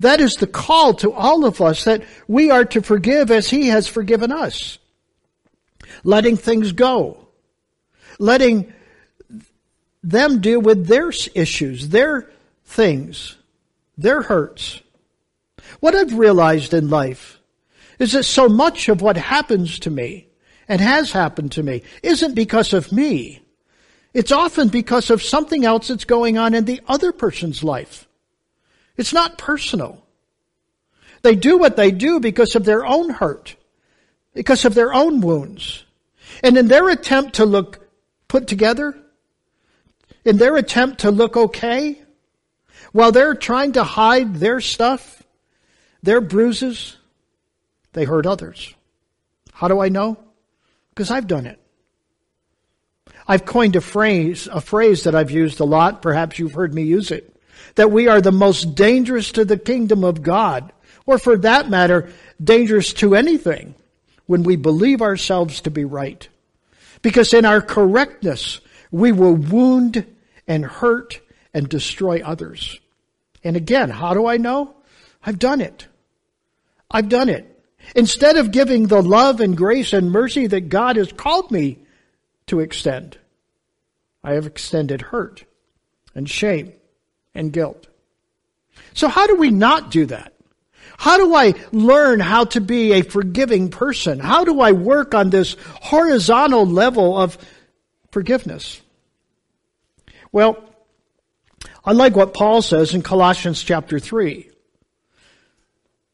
That 0.00 0.20
is 0.20 0.36
the 0.36 0.46
call 0.46 0.94
to 0.94 1.12
all 1.12 1.44
of 1.44 1.60
us 1.60 1.84
that 1.84 2.02
we 2.28 2.50
are 2.50 2.64
to 2.66 2.82
forgive 2.82 3.30
as 3.30 3.48
He 3.48 3.68
has 3.68 3.88
forgiven 3.88 4.30
us 4.30 4.78
letting 6.04 6.36
things 6.36 6.72
go, 6.72 7.28
letting 8.18 8.72
them 10.02 10.40
deal 10.40 10.60
with 10.60 10.86
their 10.86 11.10
issues, 11.34 11.88
their 11.88 12.30
things, 12.64 13.36
their 13.96 14.22
hurts. 14.22 14.80
What 15.80 15.94
I've 15.94 16.18
realized 16.18 16.74
in 16.74 16.90
life 16.90 17.38
is 17.98 18.12
that 18.12 18.24
so 18.24 18.48
much 18.48 18.88
of 18.88 19.00
what 19.00 19.16
happens 19.16 19.78
to 19.80 19.90
me 19.90 20.28
and 20.68 20.80
has 20.80 21.12
happened 21.12 21.52
to 21.52 21.62
me 21.62 21.82
isn't 22.02 22.34
because 22.34 22.72
of 22.72 22.92
me. 22.92 23.40
It's 24.14 24.32
often 24.32 24.68
because 24.68 25.10
of 25.10 25.22
something 25.22 25.64
else 25.64 25.88
that's 25.88 26.04
going 26.04 26.36
on 26.36 26.54
in 26.54 26.64
the 26.64 26.80
other 26.86 27.12
person's 27.12 27.64
life. 27.64 28.06
It's 28.96 29.12
not 29.12 29.38
personal. 29.38 30.04
They 31.22 31.34
do 31.34 31.56
what 31.56 31.76
they 31.76 31.90
do 31.92 32.20
because 32.20 32.54
of 32.56 32.64
their 32.64 32.84
own 32.84 33.10
hurt 33.10 33.56
because 34.34 34.64
of 34.64 34.74
their 34.74 34.92
own 34.92 35.20
wounds. 35.20 35.84
And 36.42 36.56
in 36.56 36.68
their 36.68 36.88
attempt 36.88 37.34
to 37.34 37.44
look 37.44 37.86
put 38.28 38.46
together, 38.46 38.96
in 40.24 40.38
their 40.38 40.56
attempt 40.56 41.00
to 41.00 41.10
look 41.10 41.36
okay, 41.36 42.00
while 42.92 43.12
they're 43.12 43.34
trying 43.34 43.72
to 43.72 43.84
hide 43.84 44.36
their 44.36 44.60
stuff, 44.60 45.22
their 46.02 46.20
bruises, 46.20 46.96
they 47.92 48.04
hurt 48.04 48.26
others. 48.26 48.74
How 49.52 49.68
do 49.68 49.80
I 49.80 49.88
know? 49.88 50.18
Because 50.90 51.10
I've 51.10 51.26
done 51.26 51.46
it. 51.46 51.58
I've 53.26 53.44
coined 53.44 53.76
a 53.76 53.80
phrase, 53.80 54.48
a 54.50 54.60
phrase 54.60 55.04
that 55.04 55.14
I've 55.14 55.30
used 55.30 55.60
a 55.60 55.64
lot. 55.64 56.02
Perhaps 56.02 56.38
you've 56.38 56.54
heard 56.54 56.74
me 56.74 56.82
use 56.82 57.10
it. 57.10 57.36
That 57.76 57.92
we 57.92 58.08
are 58.08 58.20
the 58.20 58.32
most 58.32 58.74
dangerous 58.74 59.32
to 59.32 59.44
the 59.44 59.58
kingdom 59.58 60.04
of 60.04 60.22
God. 60.22 60.72
Or 61.06 61.18
for 61.18 61.36
that 61.38 61.70
matter, 61.70 62.10
dangerous 62.42 62.92
to 62.94 63.14
anything 63.14 63.74
when 64.32 64.44
we 64.44 64.56
believe 64.56 65.02
ourselves 65.02 65.60
to 65.60 65.70
be 65.70 65.84
right. 65.84 66.26
Because 67.02 67.34
in 67.34 67.44
our 67.44 67.60
correctness, 67.60 68.62
we 68.90 69.12
will 69.12 69.34
wound 69.34 70.06
and 70.48 70.64
hurt 70.64 71.20
and 71.52 71.68
destroy 71.68 72.22
others. 72.24 72.80
And 73.44 73.58
again, 73.58 73.90
how 73.90 74.14
do 74.14 74.26
I 74.26 74.38
know? 74.38 74.74
I've 75.22 75.38
done 75.38 75.60
it. 75.60 75.86
I've 76.90 77.10
done 77.10 77.28
it. 77.28 77.62
Instead 77.94 78.38
of 78.38 78.52
giving 78.52 78.86
the 78.86 79.02
love 79.02 79.42
and 79.42 79.54
grace 79.54 79.92
and 79.92 80.10
mercy 80.10 80.46
that 80.46 80.70
God 80.70 80.96
has 80.96 81.12
called 81.12 81.50
me 81.50 81.80
to 82.46 82.60
extend, 82.60 83.18
I 84.24 84.32
have 84.32 84.46
extended 84.46 85.02
hurt 85.02 85.44
and 86.14 86.26
shame 86.26 86.72
and 87.34 87.52
guilt. 87.52 87.86
So 88.94 89.08
how 89.08 89.26
do 89.26 89.36
we 89.36 89.50
not 89.50 89.90
do 89.90 90.06
that? 90.06 90.32
How 91.02 91.16
do 91.16 91.34
I 91.34 91.54
learn 91.72 92.20
how 92.20 92.44
to 92.44 92.60
be 92.60 92.92
a 92.92 93.02
forgiving 93.02 93.70
person? 93.70 94.20
How 94.20 94.44
do 94.44 94.60
I 94.60 94.70
work 94.70 95.16
on 95.16 95.30
this 95.30 95.56
horizontal 95.80 96.64
level 96.64 97.18
of 97.18 97.36
forgiveness? 98.12 98.80
Well, 100.30 100.62
I 101.84 101.90
like 101.90 102.14
what 102.14 102.34
Paul 102.34 102.62
says 102.62 102.94
in 102.94 103.02
Colossians 103.02 103.64
chapter 103.64 103.98
3. 103.98 104.48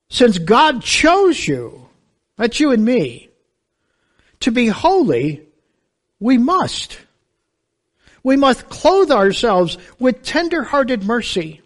Since 0.09 0.39
God 0.39 0.83
chose 0.83 1.47
you, 1.47 1.87
that's 2.39 2.59
you 2.59 2.71
and 2.71 2.83
me, 2.83 3.29
to 4.41 4.51
be 4.51 4.69
holy, 4.69 5.43
we 6.19 6.39
must. 6.39 6.99
We 8.23 8.37
must 8.37 8.71
clothe 8.71 9.11
ourselves 9.11 9.77
with 9.99 10.23
tender-hearted 10.23 11.05
mercy 11.05 11.61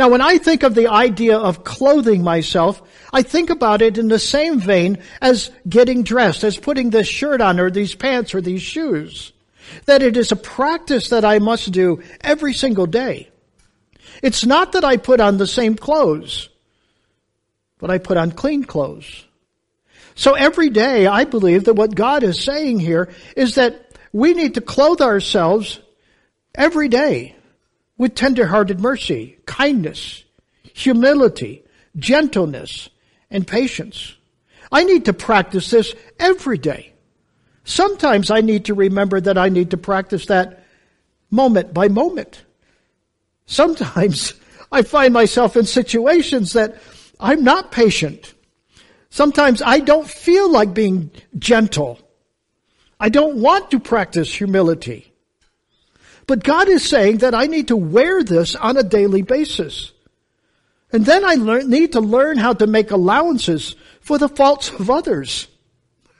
now, 0.00 0.08
when 0.08 0.22
I 0.22 0.38
think 0.38 0.62
of 0.62 0.74
the 0.74 0.86
idea 0.86 1.36
of 1.36 1.62
clothing 1.62 2.24
myself, 2.24 2.80
I 3.12 3.20
think 3.20 3.50
about 3.50 3.82
it 3.82 3.98
in 3.98 4.08
the 4.08 4.18
same 4.18 4.58
vein 4.58 5.02
as 5.20 5.50
getting 5.68 6.04
dressed, 6.04 6.42
as 6.42 6.56
putting 6.56 6.88
this 6.88 7.06
shirt 7.06 7.42
on 7.42 7.60
or 7.60 7.70
these 7.70 7.94
pants 7.94 8.34
or 8.34 8.40
these 8.40 8.62
shoes. 8.62 9.34
That 9.84 10.00
it 10.00 10.16
is 10.16 10.32
a 10.32 10.36
practice 10.36 11.10
that 11.10 11.26
I 11.26 11.38
must 11.38 11.70
do 11.70 12.02
every 12.22 12.54
single 12.54 12.86
day. 12.86 13.28
It's 14.22 14.46
not 14.46 14.72
that 14.72 14.84
I 14.84 14.96
put 14.96 15.20
on 15.20 15.36
the 15.36 15.46
same 15.46 15.76
clothes, 15.76 16.48
but 17.76 17.90
I 17.90 17.98
put 17.98 18.16
on 18.16 18.32
clean 18.32 18.64
clothes. 18.64 19.26
So 20.14 20.32
every 20.32 20.70
day 20.70 21.08
I 21.08 21.24
believe 21.24 21.64
that 21.64 21.74
what 21.74 21.94
God 21.94 22.22
is 22.22 22.42
saying 22.42 22.80
here 22.80 23.10
is 23.36 23.56
that 23.56 23.98
we 24.14 24.32
need 24.32 24.54
to 24.54 24.62
clothe 24.62 25.02
ourselves 25.02 25.78
every 26.54 26.88
day 26.88 27.36
with 28.00 28.14
tender-hearted 28.14 28.80
mercy, 28.80 29.36
kindness, 29.44 30.24
humility, 30.72 31.62
gentleness, 31.98 32.88
and 33.30 33.46
patience. 33.46 34.16
I 34.72 34.84
need 34.84 35.04
to 35.04 35.12
practice 35.12 35.70
this 35.70 35.94
every 36.18 36.56
day. 36.56 36.94
Sometimes 37.64 38.30
I 38.30 38.40
need 38.40 38.64
to 38.64 38.74
remember 38.74 39.20
that 39.20 39.36
I 39.36 39.50
need 39.50 39.72
to 39.72 39.76
practice 39.76 40.24
that 40.26 40.64
moment 41.30 41.74
by 41.74 41.88
moment. 41.88 42.42
Sometimes 43.44 44.32
I 44.72 44.80
find 44.80 45.12
myself 45.12 45.54
in 45.54 45.66
situations 45.66 46.54
that 46.54 46.78
I'm 47.20 47.44
not 47.44 47.70
patient. 47.70 48.32
Sometimes 49.10 49.60
I 49.60 49.78
don't 49.80 50.08
feel 50.08 50.50
like 50.50 50.72
being 50.72 51.10
gentle. 51.38 52.00
I 52.98 53.10
don't 53.10 53.36
want 53.36 53.70
to 53.72 53.78
practice 53.78 54.32
humility. 54.32 55.09
But 56.30 56.44
God 56.44 56.68
is 56.68 56.88
saying 56.88 57.18
that 57.18 57.34
I 57.34 57.46
need 57.46 57.66
to 57.68 57.76
wear 57.76 58.22
this 58.22 58.54
on 58.54 58.76
a 58.76 58.84
daily 58.84 59.22
basis. 59.22 59.90
And 60.92 61.04
then 61.04 61.24
I 61.24 61.34
learn, 61.34 61.68
need 61.68 61.94
to 61.94 62.00
learn 62.00 62.38
how 62.38 62.52
to 62.52 62.68
make 62.68 62.92
allowances 62.92 63.74
for 64.00 64.16
the 64.16 64.28
faults 64.28 64.70
of 64.70 64.90
others. 64.90 65.48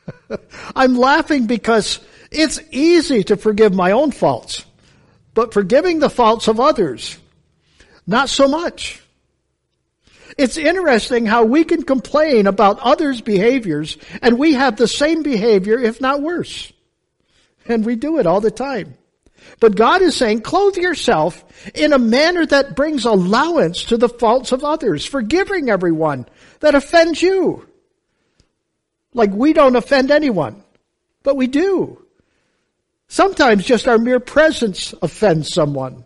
I'm 0.75 0.97
laughing 0.97 1.47
because 1.47 2.01
it's 2.33 2.59
easy 2.73 3.23
to 3.23 3.37
forgive 3.37 3.73
my 3.73 3.93
own 3.93 4.11
faults, 4.11 4.65
but 5.33 5.55
forgiving 5.55 6.01
the 6.01 6.11
faults 6.11 6.49
of 6.49 6.59
others, 6.59 7.17
not 8.05 8.29
so 8.29 8.49
much. 8.49 9.01
It's 10.37 10.57
interesting 10.57 11.25
how 11.25 11.45
we 11.45 11.63
can 11.63 11.85
complain 11.85 12.49
about 12.49 12.81
others' 12.81 13.21
behaviors 13.21 13.97
and 14.23 14.41
we 14.41 14.55
have 14.55 14.75
the 14.75 14.89
same 14.89 15.23
behavior, 15.23 15.79
if 15.79 16.01
not 16.01 16.21
worse. 16.21 16.73
And 17.65 17.87
we 17.87 17.95
do 17.95 18.19
it 18.19 18.27
all 18.27 18.41
the 18.41 18.51
time. 18.51 18.97
But 19.59 19.77
God 19.77 20.03
is 20.03 20.17
saying, 20.17 20.43
clothe 20.43 20.77
yourself 20.77 21.45
in 21.75 21.93
a 21.93 21.99
manner 21.99 22.47
that 22.47 22.77
brings 22.77 23.05
allowance 23.05 23.85
to 23.85 23.97
the 23.97 24.09
faults 24.09 24.53
of 24.53 24.65
others, 24.65 25.05
forgiving 25.05 25.69
everyone 25.69 26.27
that 26.61 26.75
offends 26.75 27.21
you. 27.21 27.67
Like 29.13 29.31
we 29.33 29.53
don't 29.53 29.77
offend 29.77 30.11
anyone, 30.11 30.63
but 31.23 31.37
we 31.37 31.47
do. 31.47 32.05
Sometimes 33.09 33.65
just 33.65 33.89
our 33.89 33.99
mere 33.99 34.21
presence 34.21 34.95
offends 35.03 35.53
someone. 35.53 36.05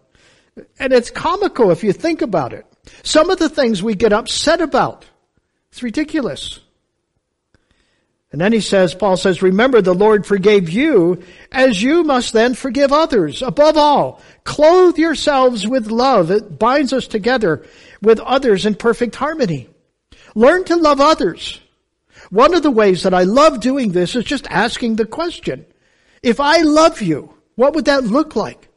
And 0.78 0.92
it's 0.92 1.10
comical 1.10 1.70
if 1.70 1.84
you 1.84 1.92
think 1.92 2.22
about 2.22 2.52
it. 2.52 2.64
Some 3.02 3.30
of 3.30 3.38
the 3.38 3.48
things 3.48 3.82
we 3.82 3.94
get 3.94 4.12
upset 4.12 4.60
about, 4.60 5.04
it's 5.70 5.82
ridiculous. 5.82 6.60
And 8.34 8.40
then 8.40 8.52
he 8.52 8.60
says, 8.60 8.96
Paul 8.96 9.16
says, 9.16 9.42
remember 9.42 9.80
the 9.80 9.94
Lord 9.94 10.26
forgave 10.26 10.68
you 10.68 11.22
as 11.52 11.80
you 11.80 12.02
must 12.02 12.32
then 12.32 12.54
forgive 12.54 12.92
others. 12.92 13.42
Above 13.42 13.76
all, 13.76 14.20
clothe 14.42 14.98
yourselves 14.98 15.68
with 15.68 15.86
love. 15.86 16.32
It 16.32 16.58
binds 16.58 16.92
us 16.92 17.06
together 17.06 17.64
with 18.02 18.18
others 18.18 18.66
in 18.66 18.74
perfect 18.74 19.14
harmony. 19.14 19.68
Learn 20.34 20.64
to 20.64 20.74
love 20.74 21.00
others. 21.00 21.60
One 22.28 22.54
of 22.54 22.64
the 22.64 22.72
ways 22.72 23.04
that 23.04 23.14
I 23.14 23.22
love 23.22 23.60
doing 23.60 23.92
this 23.92 24.16
is 24.16 24.24
just 24.24 24.48
asking 24.50 24.96
the 24.96 25.06
question, 25.06 25.64
if 26.20 26.40
I 26.40 26.62
love 26.62 27.00
you, 27.00 27.32
what 27.54 27.76
would 27.76 27.84
that 27.84 28.02
look 28.02 28.34
like? 28.34 28.68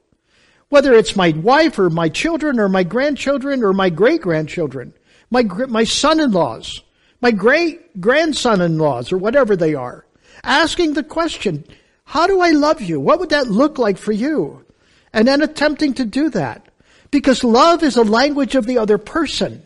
Whether 0.69 0.93
it's 0.93 1.15
my 1.15 1.31
wife 1.31 1.79
or 1.79 1.89
my 1.89 2.09
children 2.09 2.59
or 2.59 2.69
my 2.69 2.83
grandchildren 2.83 3.63
or 3.63 3.73
my 3.73 3.89
great 3.89 4.21
grandchildren, 4.21 4.93
my, 5.31 5.41
my 5.41 5.83
son-in-laws, 5.83 6.83
my 7.21 7.31
great 7.31 7.99
grandson-in-laws 7.99 9.11
or 9.11 9.17
whatever 9.17 9.55
they 9.55 9.73
are, 9.73 10.05
asking 10.43 10.93
the 10.93 11.03
question, 11.03 11.65
how 12.03 12.27
do 12.27 12.39
I 12.39 12.51
love 12.51 12.81
you? 12.81 12.99
What 12.99 13.19
would 13.19 13.29
that 13.29 13.47
look 13.47 13.77
like 13.77 13.97
for 13.97 14.11
you? 14.11 14.65
And 15.13 15.27
then 15.27 15.41
attempting 15.41 15.93
to 15.95 16.05
do 16.05 16.29
that. 16.29 16.69
Because 17.11 17.43
love 17.43 17.83
is 17.83 17.97
a 17.97 18.03
language 18.03 18.55
of 18.55 18.65
the 18.65 18.77
other 18.77 18.97
person. 18.97 19.65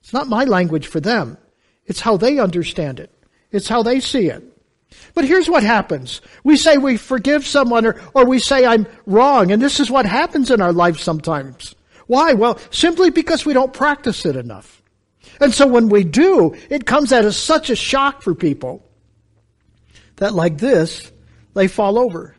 It's 0.00 0.12
not 0.12 0.28
my 0.28 0.44
language 0.44 0.86
for 0.86 1.00
them. 1.00 1.36
It's 1.86 2.00
how 2.00 2.16
they 2.16 2.38
understand 2.38 3.00
it. 3.00 3.10
It's 3.50 3.68
how 3.68 3.82
they 3.82 4.00
see 4.00 4.28
it. 4.28 4.44
But 5.14 5.24
here's 5.24 5.48
what 5.48 5.62
happens. 5.62 6.20
We 6.44 6.56
say 6.56 6.78
we 6.78 6.96
forgive 6.96 7.46
someone 7.46 7.86
or, 7.86 8.00
or 8.14 8.24
we 8.24 8.38
say 8.38 8.64
I'm 8.64 8.86
wrong. 9.06 9.50
And 9.50 9.60
this 9.60 9.80
is 9.80 9.90
what 9.90 10.06
happens 10.06 10.50
in 10.50 10.60
our 10.60 10.72
life 10.72 10.98
sometimes. 10.98 11.74
Why? 12.06 12.34
Well, 12.34 12.58
simply 12.70 13.10
because 13.10 13.44
we 13.44 13.52
don't 13.52 13.72
practice 13.72 14.24
it 14.24 14.36
enough. 14.36 14.77
And 15.40 15.52
so 15.52 15.66
when 15.66 15.88
we 15.88 16.04
do, 16.04 16.54
it 16.70 16.86
comes 16.86 17.12
out 17.12 17.24
as 17.24 17.36
such 17.36 17.70
a 17.70 17.76
shock 17.76 18.22
for 18.22 18.34
people 18.34 18.84
that 20.16 20.34
like 20.34 20.58
this, 20.58 21.10
they 21.54 21.68
fall 21.68 21.98
over. 21.98 22.34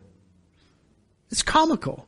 It's 1.32 1.44
comical. 1.44 2.08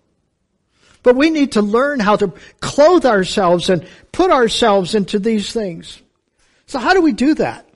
But 1.03 1.15
we 1.15 1.29
need 1.29 1.53
to 1.53 1.61
learn 1.61 1.99
how 1.99 2.15
to 2.17 2.33
clothe 2.59 3.05
ourselves 3.05 3.69
and 3.69 3.87
put 4.11 4.31
ourselves 4.31 4.95
into 4.95 5.19
these 5.19 5.51
things. 5.51 6.01
So 6.67 6.79
how 6.79 6.93
do 6.93 7.01
we 7.01 7.13
do 7.13 7.33
that? 7.35 7.67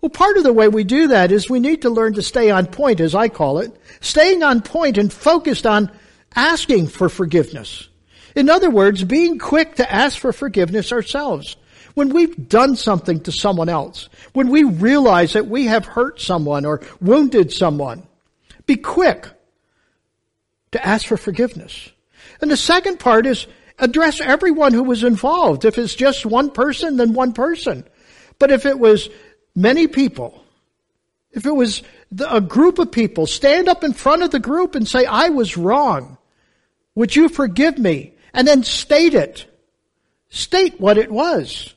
Well, 0.00 0.10
part 0.10 0.36
of 0.36 0.42
the 0.42 0.52
way 0.52 0.66
we 0.66 0.82
do 0.82 1.08
that 1.08 1.30
is 1.30 1.48
we 1.48 1.60
need 1.60 1.82
to 1.82 1.90
learn 1.90 2.14
to 2.14 2.22
stay 2.22 2.50
on 2.50 2.66
point, 2.66 3.00
as 3.00 3.14
I 3.14 3.28
call 3.28 3.60
it, 3.60 3.76
staying 4.00 4.42
on 4.42 4.60
point 4.60 4.98
and 4.98 5.12
focused 5.12 5.64
on 5.64 5.92
asking 6.34 6.88
for 6.88 7.08
forgiveness. 7.08 7.88
In 8.34 8.50
other 8.50 8.70
words, 8.70 9.04
being 9.04 9.38
quick 9.38 9.76
to 9.76 9.92
ask 9.92 10.18
for 10.18 10.32
forgiveness 10.32 10.90
ourselves. 10.90 11.56
When 11.94 12.10
we've 12.10 12.48
done 12.48 12.76
something 12.76 13.20
to 13.20 13.32
someone 13.32 13.68
else, 13.68 14.08
when 14.32 14.48
we 14.48 14.64
realize 14.64 15.34
that 15.34 15.46
we 15.46 15.66
have 15.66 15.84
hurt 15.84 16.20
someone 16.20 16.64
or 16.64 16.80
wounded 17.00 17.52
someone, 17.52 18.06
be 18.66 18.76
quick 18.76 19.28
to 20.72 20.86
ask 20.86 21.06
for 21.06 21.16
forgiveness. 21.16 21.90
And 22.40 22.50
the 22.50 22.56
second 22.56 22.98
part 22.98 23.26
is 23.26 23.46
address 23.78 24.20
everyone 24.20 24.72
who 24.72 24.82
was 24.82 25.04
involved. 25.04 25.64
If 25.64 25.78
it's 25.78 25.94
just 25.94 26.24
one 26.24 26.50
person, 26.50 26.96
then 26.96 27.12
one 27.12 27.32
person. 27.32 27.84
But 28.38 28.50
if 28.50 28.66
it 28.66 28.78
was 28.78 29.08
many 29.54 29.86
people, 29.86 30.42
if 31.32 31.46
it 31.46 31.52
was 31.52 31.82
a 32.26 32.40
group 32.40 32.78
of 32.78 32.92
people, 32.92 33.26
stand 33.26 33.68
up 33.68 33.84
in 33.84 33.92
front 33.92 34.22
of 34.22 34.30
the 34.30 34.40
group 34.40 34.74
and 34.74 34.86
say, 34.86 35.04
I 35.04 35.28
was 35.30 35.56
wrong. 35.56 36.18
Would 36.94 37.16
you 37.16 37.28
forgive 37.28 37.78
me? 37.78 38.14
And 38.34 38.46
then 38.46 38.64
state 38.64 39.14
it. 39.14 39.46
State 40.28 40.80
what 40.80 40.98
it 40.98 41.10
was. 41.10 41.74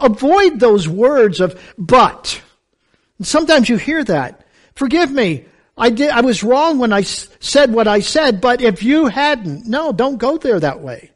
Avoid 0.00 0.60
those 0.60 0.88
words 0.88 1.40
of 1.40 1.60
but. 1.76 2.40
And 3.18 3.26
sometimes 3.26 3.68
you 3.68 3.76
hear 3.76 4.04
that. 4.04 4.44
Forgive 4.74 5.10
me. 5.10 5.44
I 5.76 5.90
did, 5.90 6.10
I 6.10 6.22
was 6.22 6.42
wrong 6.42 6.78
when 6.78 6.92
I 6.92 7.02
said 7.02 7.72
what 7.72 7.86
I 7.86 8.00
said, 8.00 8.40
but 8.40 8.60
if 8.60 8.82
you 8.82 9.06
hadn't, 9.06 9.66
no, 9.66 9.92
don't 9.92 10.18
go 10.18 10.36
there 10.36 10.58
that 10.58 10.80
way. 10.80 11.12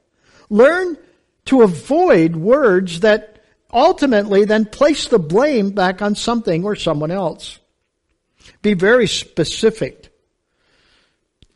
Learn 0.50 0.96
to 1.46 1.62
avoid 1.62 2.36
words 2.36 3.00
that 3.00 3.42
ultimately 3.72 4.44
then 4.44 4.64
place 4.66 5.08
the 5.08 5.18
blame 5.18 5.70
back 5.70 6.02
on 6.02 6.14
something 6.14 6.64
or 6.64 6.76
someone 6.76 7.10
else. 7.10 7.58
Be 8.60 8.74
very 8.74 9.06
specific. 9.08 10.10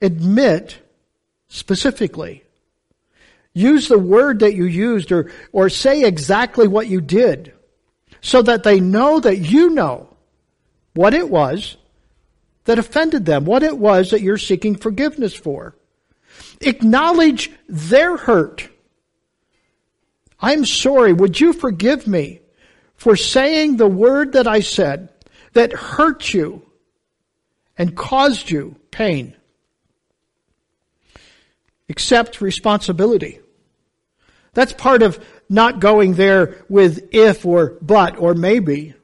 Admit 0.01 0.79
specifically. 1.49 2.43
Use 3.57 3.89
the 3.89 3.99
word 3.99 4.41
that 4.41 4.55
you 4.55 4.67
used 4.67 5.11
or, 5.11 5.33
or 5.51 5.71
say 5.71 6.03
exactly 6.03 6.69
what 6.69 6.89
you 6.89 7.01
did 7.01 7.55
so 8.21 8.43
that 8.43 8.65
they 8.65 8.81
know 8.81 9.19
that 9.19 9.39
you 9.39 9.71
know 9.71 10.15
what 10.93 11.15
it 11.15 11.31
was 11.31 11.79
that 12.67 12.79
offended 12.79 13.25
them, 13.25 13.47
what 13.47 13.63
it 13.63 13.79
was 13.79 14.11
that 14.11 14.21
you're 14.21 14.37
seeking 14.37 14.77
forgiveness 14.77 15.33
for. 15.35 15.75
Acknowledge 16.61 17.51
their 17.67 18.19
hurt. 18.19 18.69
I'm 20.39 20.67
sorry. 20.67 21.15
Would 21.15 21.41
you 21.41 21.55
forgive 21.55 22.07
me 22.07 22.43
for 22.97 23.17
saying 23.17 23.79
the 23.79 23.89
word 23.89 24.35
that 24.35 24.47
I 24.47 24.61
said 24.61 25.09
that 25.55 25.73
hurt 25.73 26.35
you 26.35 26.61
and 27.79 27.97
caused 27.97 28.51
you 28.51 28.77
pain? 28.91 29.35
Accept 31.89 32.43
responsibility. 32.43 33.41
That's 34.57 34.73
part 34.73 35.03
of 35.03 35.23
not 35.51 35.81
going 35.81 36.15
there 36.15 36.65
with 36.71 37.11
if 37.13 37.45
or 37.45 37.77
but 37.83 38.17
or 38.17 38.33
maybe. 38.33 38.95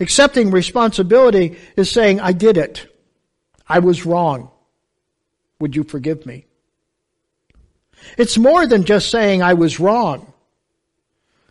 Accepting 0.00 0.50
responsibility 0.50 1.56
is 1.76 1.88
saying, 1.88 2.18
I 2.18 2.32
did 2.32 2.56
it. 2.56 2.92
I 3.68 3.78
was 3.78 4.04
wrong. 4.04 4.50
Would 5.60 5.76
you 5.76 5.84
forgive 5.84 6.26
me? 6.26 6.46
It's 8.18 8.36
more 8.36 8.66
than 8.66 8.86
just 8.86 9.08
saying 9.12 9.40
I 9.40 9.54
was 9.54 9.78
wrong. 9.78 10.32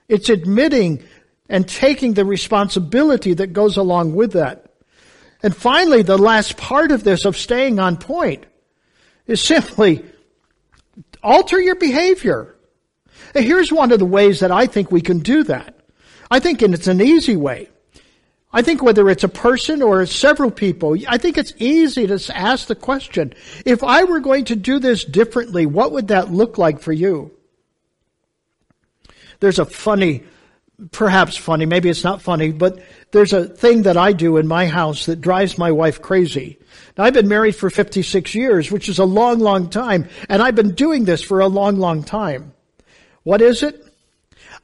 It's 0.10 0.28
admitting 0.28 1.02
and 1.48 1.66
taking 1.70 2.16
the 2.16 2.26
responsibility 2.26 3.34
that 3.34 3.54
goes 3.54 3.78
along 3.78 4.14
with 4.14 4.34
that. 4.34 4.74
And 5.42 5.56
finally, 5.56 6.02
the 6.02 6.18
last 6.18 6.58
part 6.58 6.92
of 6.92 7.06
this 7.06 7.24
of 7.24 7.38
staying 7.38 7.80
on 7.80 7.96
point 7.96 8.46
is 9.26 9.42
simply 9.42 10.04
alter 11.24 11.62
your 11.62 11.76
behavior. 11.76 12.58
Here's 13.34 13.72
one 13.72 13.92
of 13.92 14.00
the 14.00 14.06
ways 14.06 14.40
that 14.40 14.52
I 14.52 14.66
think 14.66 14.92
we 14.92 15.02
can 15.02 15.20
do 15.20 15.44
that. 15.44 15.76
I 16.32 16.40
think 16.40 16.62
and 16.62 16.74
it's 16.74 16.88
an 16.88 17.02
easy 17.02 17.36
way. 17.36 17.70
I 18.52 18.64
think 18.64 18.82
whether 18.82 19.10
it's 19.10 19.24
a 19.24 19.30
person 19.30 19.84
or 19.84 20.06
several 20.08 20.50
people, 20.50 20.96
I 21.08 21.20
think 21.20 21.38
it's 21.38 21.54
easy 21.58 22.08
to 22.08 22.20
ask 22.36 22.68
the 22.68 22.76
question, 22.76 23.34
if 23.64 23.84
I 23.84 24.06
were 24.06 24.20
going 24.20 24.46
to 24.46 24.56
do 24.56 24.80
this 24.80 25.06
differently, 25.06 25.68
what 25.68 25.92
would 25.92 26.08
that 26.08 26.32
look 26.32 26.58
like 26.58 26.80
for 26.80 26.92
you? 26.92 27.32
There's 29.40 29.60
a 29.60 29.66
funny, 29.66 30.24
perhaps 30.92 31.38
funny, 31.38 31.68
maybe 31.68 31.90
it's 31.90 32.04
not 32.04 32.24
funny, 32.24 32.52
but 32.52 32.80
there's 33.12 33.34
a 33.34 33.46
thing 33.46 33.84
that 33.84 33.98
I 33.98 34.14
do 34.14 34.38
in 34.38 34.48
my 34.48 34.66
house 34.66 35.06
that 35.06 35.22
drives 35.22 35.60
my 35.60 35.72
wife 35.72 36.02
crazy. 36.02 36.58
Now, 36.98 37.04
I've 37.04 37.14
been 37.14 37.28
married 37.28 37.56
for 37.56 37.70
56 37.70 38.34
years, 38.34 38.72
which 38.72 38.90
is 38.90 38.98
a 38.98 39.06
long, 39.06 39.40
long 39.40 39.70
time, 39.70 40.10
and 40.28 40.42
I've 40.42 40.56
been 40.56 40.74
doing 40.74 41.06
this 41.06 41.22
for 41.22 41.40
a 41.40 41.48
long, 41.48 41.78
long 41.78 42.04
time. 42.04 42.54
What 43.30 43.44
is 43.44 43.62
it? 43.62 43.86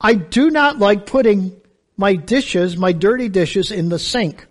I 0.01 0.15
do 0.15 0.49
not 0.49 0.79
like 0.79 1.05
putting 1.05 1.61
my 1.97 2.15
dishes, 2.15 2.75
my 2.75 2.93
dirty 2.93 3.29
dishes 3.29 3.69
in 3.69 3.89
the 3.89 3.99
sink. 3.99 4.47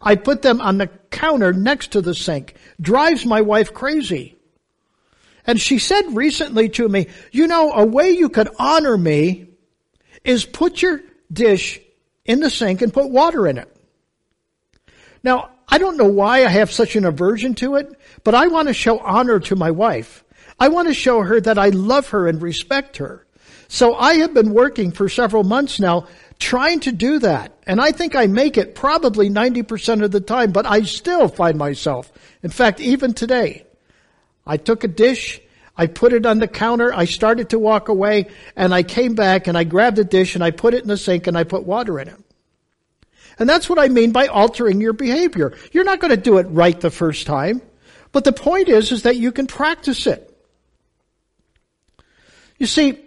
I 0.00 0.16
put 0.16 0.42
them 0.42 0.60
on 0.60 0.78
the 0.78 0.88
counter 1.12 1.52
next 1.52 1.92
to 1.92 2.00
the 2.00 2.16
sink. 2.16 2.56
Drives 2.80 3.24
my 3.24 3.42
wife 3.42 3.72
crazy. 3.72 4.36
And 5.46 5.60
she 5.60 5.78
said 5.78 6.16
recently 6.16 6.68
to 6.70 6.88
me, 6.88 7.06
you 7.30 7.46
know, 7.46 7.70
a 7.70 7.86
way 7.86 8.10
you 8.10 8.28
could 8.28 8.48
honor 8.58 8.98
me 8.98 9.46
is 10.24 10.44
put 10.44 10.82
your 10.82 11.02
dish 11.32 11.78
in 12.24 12.40
the 12.40 12.50
sink 12.50 12.82
and 12.82 12.92
put 12.92 13.08
water 13.08 13.46
in 13.46 13.58
it. 13.58 13.72
Now, 15.22 15.50
I 15.68 15.78
don't 15.78 15.96
know 15.96 16.08
why 16.10 16.44
I 16.44 16.48
have 16.48 16.72
such 16.72 16.96
an 16.96 17.04
aversion 17.04 17.54
to 17.62 17.76
it, 17.76 18.00
but 18.24 18.34
I 18.34 18.48
want 18.48 18.66
to 18.66 18.74
show 18.74 18.98
honor 18.98 19.38
to 19.38 19.54
my 19.54 19.70
wife. 19.70 20.24
I 20.58 20.66
want 20.70 20.88
to 20.88 20.94
show 20.94 21.22
her 21.22 21.40
that 21.40 21.56
I 21.56 21.68
love 21.68 22.08
her 22.08 22.26
and 22.26 22.42
respect 22.42 22.96
her. 22.96 23.24
So 23.68 23.94
I 23.94 24.14
have 24.14 24.34
been 24.34 24.50
working 24.52 24.92
for 24.92 25.08
several 25.08 25.44
months 25.44 25.80
now 25.80 26.06
trying 26.38 26.80
to 26.80 26.92
do 26.92 27.18
that. 27.20 27.52
And 27.66 27.80
I 27.80 27.92
think 27.92 28.14
I 28.14 28.26
make 28.26 28.58
it 28.58 28.74
probably 28.74 29.30
90% 29.30 30.04
of 30.04 30.10
the 30.10 30.20
time, 30.20 30.52
but 30.52 30.66
I 30.66 30.82
still 30.82 31.28
find 31.28 31.56
myself. 31.56 32.12
In 32.42 32.50
fact, 32.50 32.80
even 32.80 33.14
today, 33.14 33.64
I 34.46 34.56
took 34.56 34.84
a 34.84 34.88
dish, 34.88 35.40
I 35.76 35.86
put 35.86 36.12
it 36.12 36.26
on 36.26 36.38
the 36.38 36.48
counter, 36.48 36.92
I 36.92 37.06
started 37.06 37.50
to 37.50 37.58
walk 37.58 37.88
away, 37.88 38.28
and 38.56 38.74
I 38.74 38.82
came 38.82 39.14
back 39.14 39.46
and 39.46 39.56
I 39.56 39.64
grabbed 39.64 39.96
the 39.96 40.04
dish 40.04 40.34
and 40.34 40.44
I 40.44 40.50
put 40.50 40.74
it 40.74 40.82
in 40.82 40.88
the 40.88 40.96
sink 40.96 41.26
and 41.26 41.36
I 41.36 41.44
put 41.44 41.64
water 41.64 41.98
in 41.98 42.08
it. 42.08 42.18
And 43.38 43.48
that's 43.48 43.68
what 43.68 43.78
I 43.78 43.88
mean 43.88 44.12
by 44.12 44.26
altering 44.26 44.80
your 44.80 44.92
behavior. 44.92 45.56
You're 45.72 45.84
not 45.84 46.00
going 46.00 46.12
to 46.12 46.16
do 46.16 46.38
it 46.38 46.44
right 46.44 46.78
the 46.78 46.90
first 46.90 47.26
time, 47.26 47.62
but 48.12 48.24
the 48.24 48.32
point 48.32 48.68
is, 48.68 48.92
is 48.92 49.02
that 49.02 49.16
you 49.16 49.32
can 49.32 49.46
practice 49.46 50.06
it. 50.06 50.30
You 52.58 52.66
see, 52.66 53.03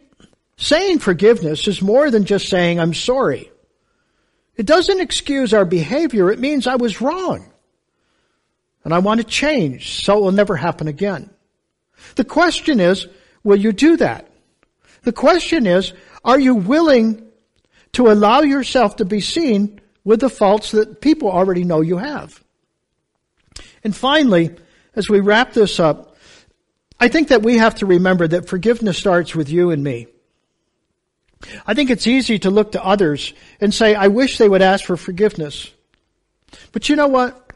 saying 0.58 1.00
forgiveness 1.00 1.68
is 1.68 1.82
more 1.82 2.12
than 2.12 2.26
just 2.26 2.50
saying, 2.50 2.80
I'm 2.80 2.94
sorry. 2.94 3.52
It 4.56 4.66
doesn't 4.66 5.00
excuse 5.00 5.54
our 5.54 5.66
behavior. 5.66 6.32
It 6.32 6.40
means 6.40 6.66
I 6.66 6.76
was 6.76 7.00
wrong. 7.00 7.52
And 8.84 8.94
I 8.94 9.00
want 9.00 9.20
to 9.20 9.26
change 9.26 10.04
so 10.04 10.18
it 10.18 10.22
will 10.22 10.32
never 10.32 10.56
happen 10.56 10.88
again. 10.88 11.30
The 12.16 12.26
question 12.26 12.80
is, 12.80 13.08
will 13.44 13.60
you 13.60 13.72
do 13.72 13.98
that? 13.98 14.30
The 15.04 15.12
question 15.12 15.68
is, 15.68 15.94
are 16.26 16.40
you 16.40 16.56
willing 16.56 17.24
to 17.94 18.10
allow 18.12 18.42
yourself 18.42 18.98
to 18.98 19.06
be 19.06 19.22
seen 19.22 19.80
with 20.04 20.22
the 20.22 20.30
faults 20.30 20.72
that 20.72 21.02
people 21.02 21.30
already 21.30 21.64
know 21.64 21.82
you 21.82 21.98
have? 21.98 22.44
And 23.84 23.96
finally, 23.96 24.56
as 24.96 25.10
we 25.10 25.20
wrap 25.20 25.54
this 25.54 25.80
up, 25.80 26.16
I 27.00 27.08
think 27.10 27.28
that 27.28 27.44
we 27.44 27.58
have 27.58 27.76
to 27.76 27.86
remember 27.86 28.28
that 28.28 28.50
forgiveness 28.50 28.98
starts 28.98 29.36
with 29.36 29.50
you 29.50 29.70
and 29.70 29.84
me. 29.84 30.08
I 31.66 31.74
think 31.74 31.90
it's 31.90 32.08
easy 32.08 32.40
to 32.40 32.50
look 32.50 32.72
to 32.74 32.84
others 32.84 33.34
and 33.62 33.74
say, 33.74 33.96
I 33.96 34.08
wish 34.08 34.38
they 34.38 34.50
would 34.50 34.62
ask 34.62 34.86
for 34.86 34.98
forgiveness. 34.98 35.72
But 36.72 36.90
you 36.90 36.96
know 36.96 37.08
what? 37.08 37.52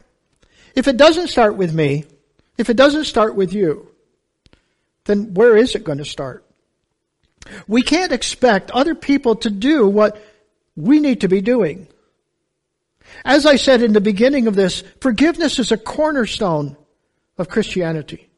If 0.74 0.88
it 0.88 0.96
doesn't 0.96 1.28
start 1.28 1.56
with 1.56 1.74
me, 1.74 2.04
if 2.58 2.70
it 2.70 2.76
doesn't 2.76 3.04
start 3.04 3.34
with 3.34 3.52
you, 3.52 3.88
then 5.04 5.34
where 5.34 5.56
is 5.56 5.74
it 5.74 5.84
going 5.84 5.98
to 5.98 6.04
start? 6.04 6.44
We 7.66 7.82
can't 7.82 8.12
expect 8.12 8.70
other 8.70 8.94
people 8.94 9.36
to 9.36 9.50
do 9.50 9.88
what 9.88 10.22
we 10.76 11.00
need 11.00 11.22
to 11.22 11.28
be 11.28 11.40
doing. 11.40 11.88
As 13.24 13.46
I 13.46 13.56
said 13.56 13.82
in 13.82 13.92
the 13.92 14.00
beginning 14.00 14.46
of 14.46 14.54
this, 14.54 14.82
forgiveness 15.00 15.58
is 15.58 15.72
a 15.72 15.76
cornerstone 15.76 16.76
of 17.36 17.48
Christianity. 17.48 18.28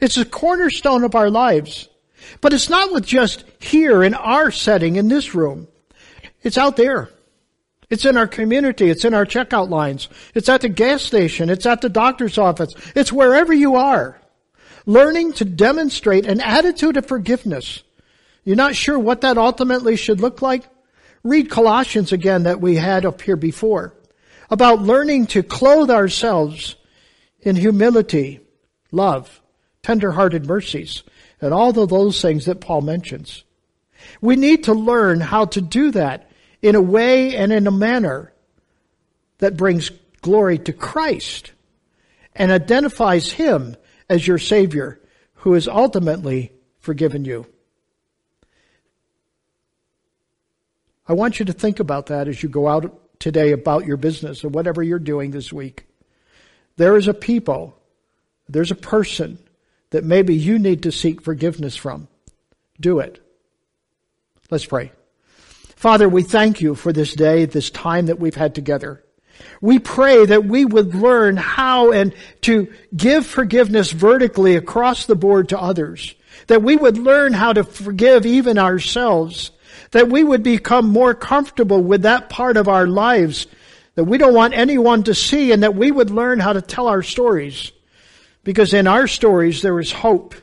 It's 0.00 0.16
a 0.16 0.24
cornerstone 0.24 1.04
of 1.04 1.14
our 1.14 1.30
lives. 1.30 1.88
But 2.40 2.52
it's 2.52 2.68
not 2.68 2.92
with 2.92 3.06
just 3.06 3.44
here 3.60 4.02
in 4.02 4.14
our 4.14 4.50
setting 4.50 4.96
in 4.96 5.08
this 5.08 5.34
room. 5.34 5.68
It's 6.42 6.58
out 6.58 6.76
there. 6.76 7.10
It's 7.90 8.04
in 8.04 8.16
our 8.16 8.26
community. 8.26 8.90
It's 8.90 9.04
in 9.04 9.14
our 9.14 9.24
checkout 9.24 9.70
lines. 9.70 10.08
It's 10.34 10.48
at 10.48 10.60
the 10.60 10.68
gas 10.68 11.02
station. 11.02 11.48
It's 11.48 11.66
at 11.66 11.80
the 11.80 11.88
doctor's 11.88 12.38
office. 12.38 12.74
It's 12.94 13.12
wherever 13.12 13.52
you 13.52 13.76
are. 13.76 14.20
Learning 14.84 15.32
to 15.34 15.44
demonstrate 15.44 16.26
an 16.26 16.40
attitude 16.40 16.96
of 16.96 17.06
forgiveness. 17.06 17.82
You're 18.44 18.56
not 18.56 18.76
sure 18.76 18.98
what 18.98 19.22
that 19.22 19.38
ultimately 19.38 19.96
should 19.96 20.20
look 20.20 20.42
like? 20.42 20.64
Read 21.22 21.50
Colossians 21.50 22.12
again 22.12 22.44
that 22.44 22.60
we 22.60 22.76
had 22.76 23.04
up 23.04 23.20
here 23.20 23.36
before 23.36 23.94
about 24.50 24.80
learning 24.80 25.26
to 25.26 25.42
clothe 25.42 25.90
ourselves 25.90 26.76
in 27.40 27.56
humility, 27.56 28.40
love, 28.92 29.42
tender-hearted 29.82 30.46
mercies, 30.46 31.02
and 31.40 31.54
all 31.54 31.78
of 31.78 31.88
those 31.88 32.20
things 32.20 32.46
that 32.46 32.60
Paul 32.60 32.82
mentions. 32.82 33.44
We 34.20 34.36
need 34.36 34.64
to 34.64 34.74
learn 34.74 35.20
how 35.20 35.46
to 35.46 35.60
do 35.60 35.90
that 35.92 36.30
in 36.62 36.74
a 36.74 36.82
way 36.82 37.36
and 37.36 37.52
in 37.52 37.66
a 37.66 37.72
manner 37.72 38.32
that 39.38 39.56
brings 39.56 39.90
glory 40.20 40.58
to 40.58 40.72
Christ 40.72 41.52
and 42.34 42.50
identifies 42.50 43.30
Him 43.30 43.76
as 44.08 44.26
your 44.26 44.38
Savior 44.38 45.00
who 45.34 45.52
has 45.52 45.68
ultimately 45.68 46.52
forgiven 46.80 47.24
you. 47.24 47.46
I 51.06 51.14
want 51.14 51.38
you 51.38 51.46
to 51.46 51.52
think 51.52 51.80
about 51.80 52.06
that 52.06 52.28
as 52.28 52.42
you 52.42 52.48
go 52.48 52.68
out 52.68 53.18
today 53.18 53.52
about 53.52 53.86
your 53.86 53.96
business 53.96 54.44
or 54.44 54.48
whatever 54.48 54.82
you're 54.82 54.98
doing 54.98 55.30
this 55.30 55.52
week. 55.52 55.86
There 56.76 56.96
is 56.96 57.08
a 57.08 57.14
people, 57.14 57.76
there's 58.48 58.70
a 58.70 58.76
person 58.76 59.38
that 59.90 60.04
maybe 60.04 60.34
you 60.34 60.58
need 60.58 60.82
to 60.82 60.92
seek 60.92 61.22
forgiveness 61.22 61.76
from. 61.76 62.08
Do 62.80 63.00
it. 63.00 63.20
Let's 64.50 64.66
pray. 64.66 64.92
Father, 65.76 66.08
we 66.08 66.22
thank 66.22 66.60
you 66.60 66.74
for 66.74 66.92
this 66.92 67.14
day, 67.14 67.44
this 67.44 67.70
time 67.70 68.06
that 68.06 68.18
we've 68.18 68.34
had 68.34 68.54
together. 68.54 69.04
We 69.60 69.78
pray 69.78 70.26
that 70.26 70.44
we 70.44 70.64
would 70.64 70.94
learn 70.94 71.36
how 71.36 71.92
and 71.92 72.12
to 72.42 72.72
give 72.96 73.24
forgiveness 73.24 73.92
vertically 73.92 74.56
across 74.56 75.06
the 75.06 75.14
board 75.14 75.50
to 75.50 75.60
others. 75.60 76.14
That 76.48 76.62
we 76.62 76.76
would 76.76 76.98
learn 76.98 77.32
how 77.32 77.52
to 77.52 77.62
forgive 77.62 78.26
even 78.26 78.58
ourselves. 78.58 79.52
That 79.92 80.08
we 80.08 80.24
would 80.24 80.42
become 80.42 80.88
more 80.88 81.14
comfortable 81.14 81.82
with 81.82 82.02
that 82.02 82.28
part 82.28 82.56
of 82.56 82.68
our 82.68 82.86
lives 82.86 83.46
that 83.98 84.04
we 84.04 84.16
don't 84.16 84.32
want 84.32 84.54
anyone 84.54 85.02
to 85.02 85.12
see 85.12 85.50
and 85.50 85.64
that 85.64 85.74
we 85.74 85.90
would 85.90 86.08
learn 86.08 86.38
how 86.38 86.52
to 86.52 86.62
tell 86.62 86.86
our 86.86 87.02
stories. 87.02 87.72
Because 88.48 88.72
in 88.72 88.86
our 88.86 89.06
stories 89.06 89.60
there 89.60 89.78
is 89.78 89.92
hope. 89.92 90.34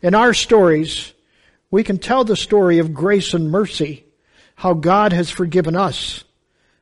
In 0.00 0.14
our 0.14 0.32
stories, 0.32 1.12
we 1.70 1.84
can 1.84 1.98
tell 1.98 2.24
the 2.24 2.34
story 2.34 2.78
of 2.78 2.94
grace 2.94 3.34
and 3.34 3.50
mercy 3.50 4.06
how 4.54 4.72
God 4.72 5.12
has 5.12 5.28
forgiven 5.28 5.76
us 5.76 6.24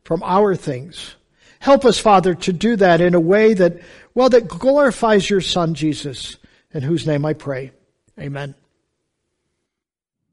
from 0.05 0.23
our 0.23 0.55
things. 0.55 1.17
Help 1.59 1.85
us, 1.85 1.99
Father, 1.99 2.37
to 2.37 2.53
do 2.53 2.77
that 2.77 3.01
in 3.01 3.17
a 3.17 3.21
way 3.21 3.55
that, 3.55 3.81
well, 4.15 4.29
that 4.29 4.47
glorifies 4.47 5.29
your 5.29 5.41
Son, 5.41 5.75
Jesus, 5.75 6.37
in 6.73 6.83
whose 6.83 7.05
name 7.05 7.27
I 7.27 7.33
pray. 7.33 7.73
Amen. 8.17 8.55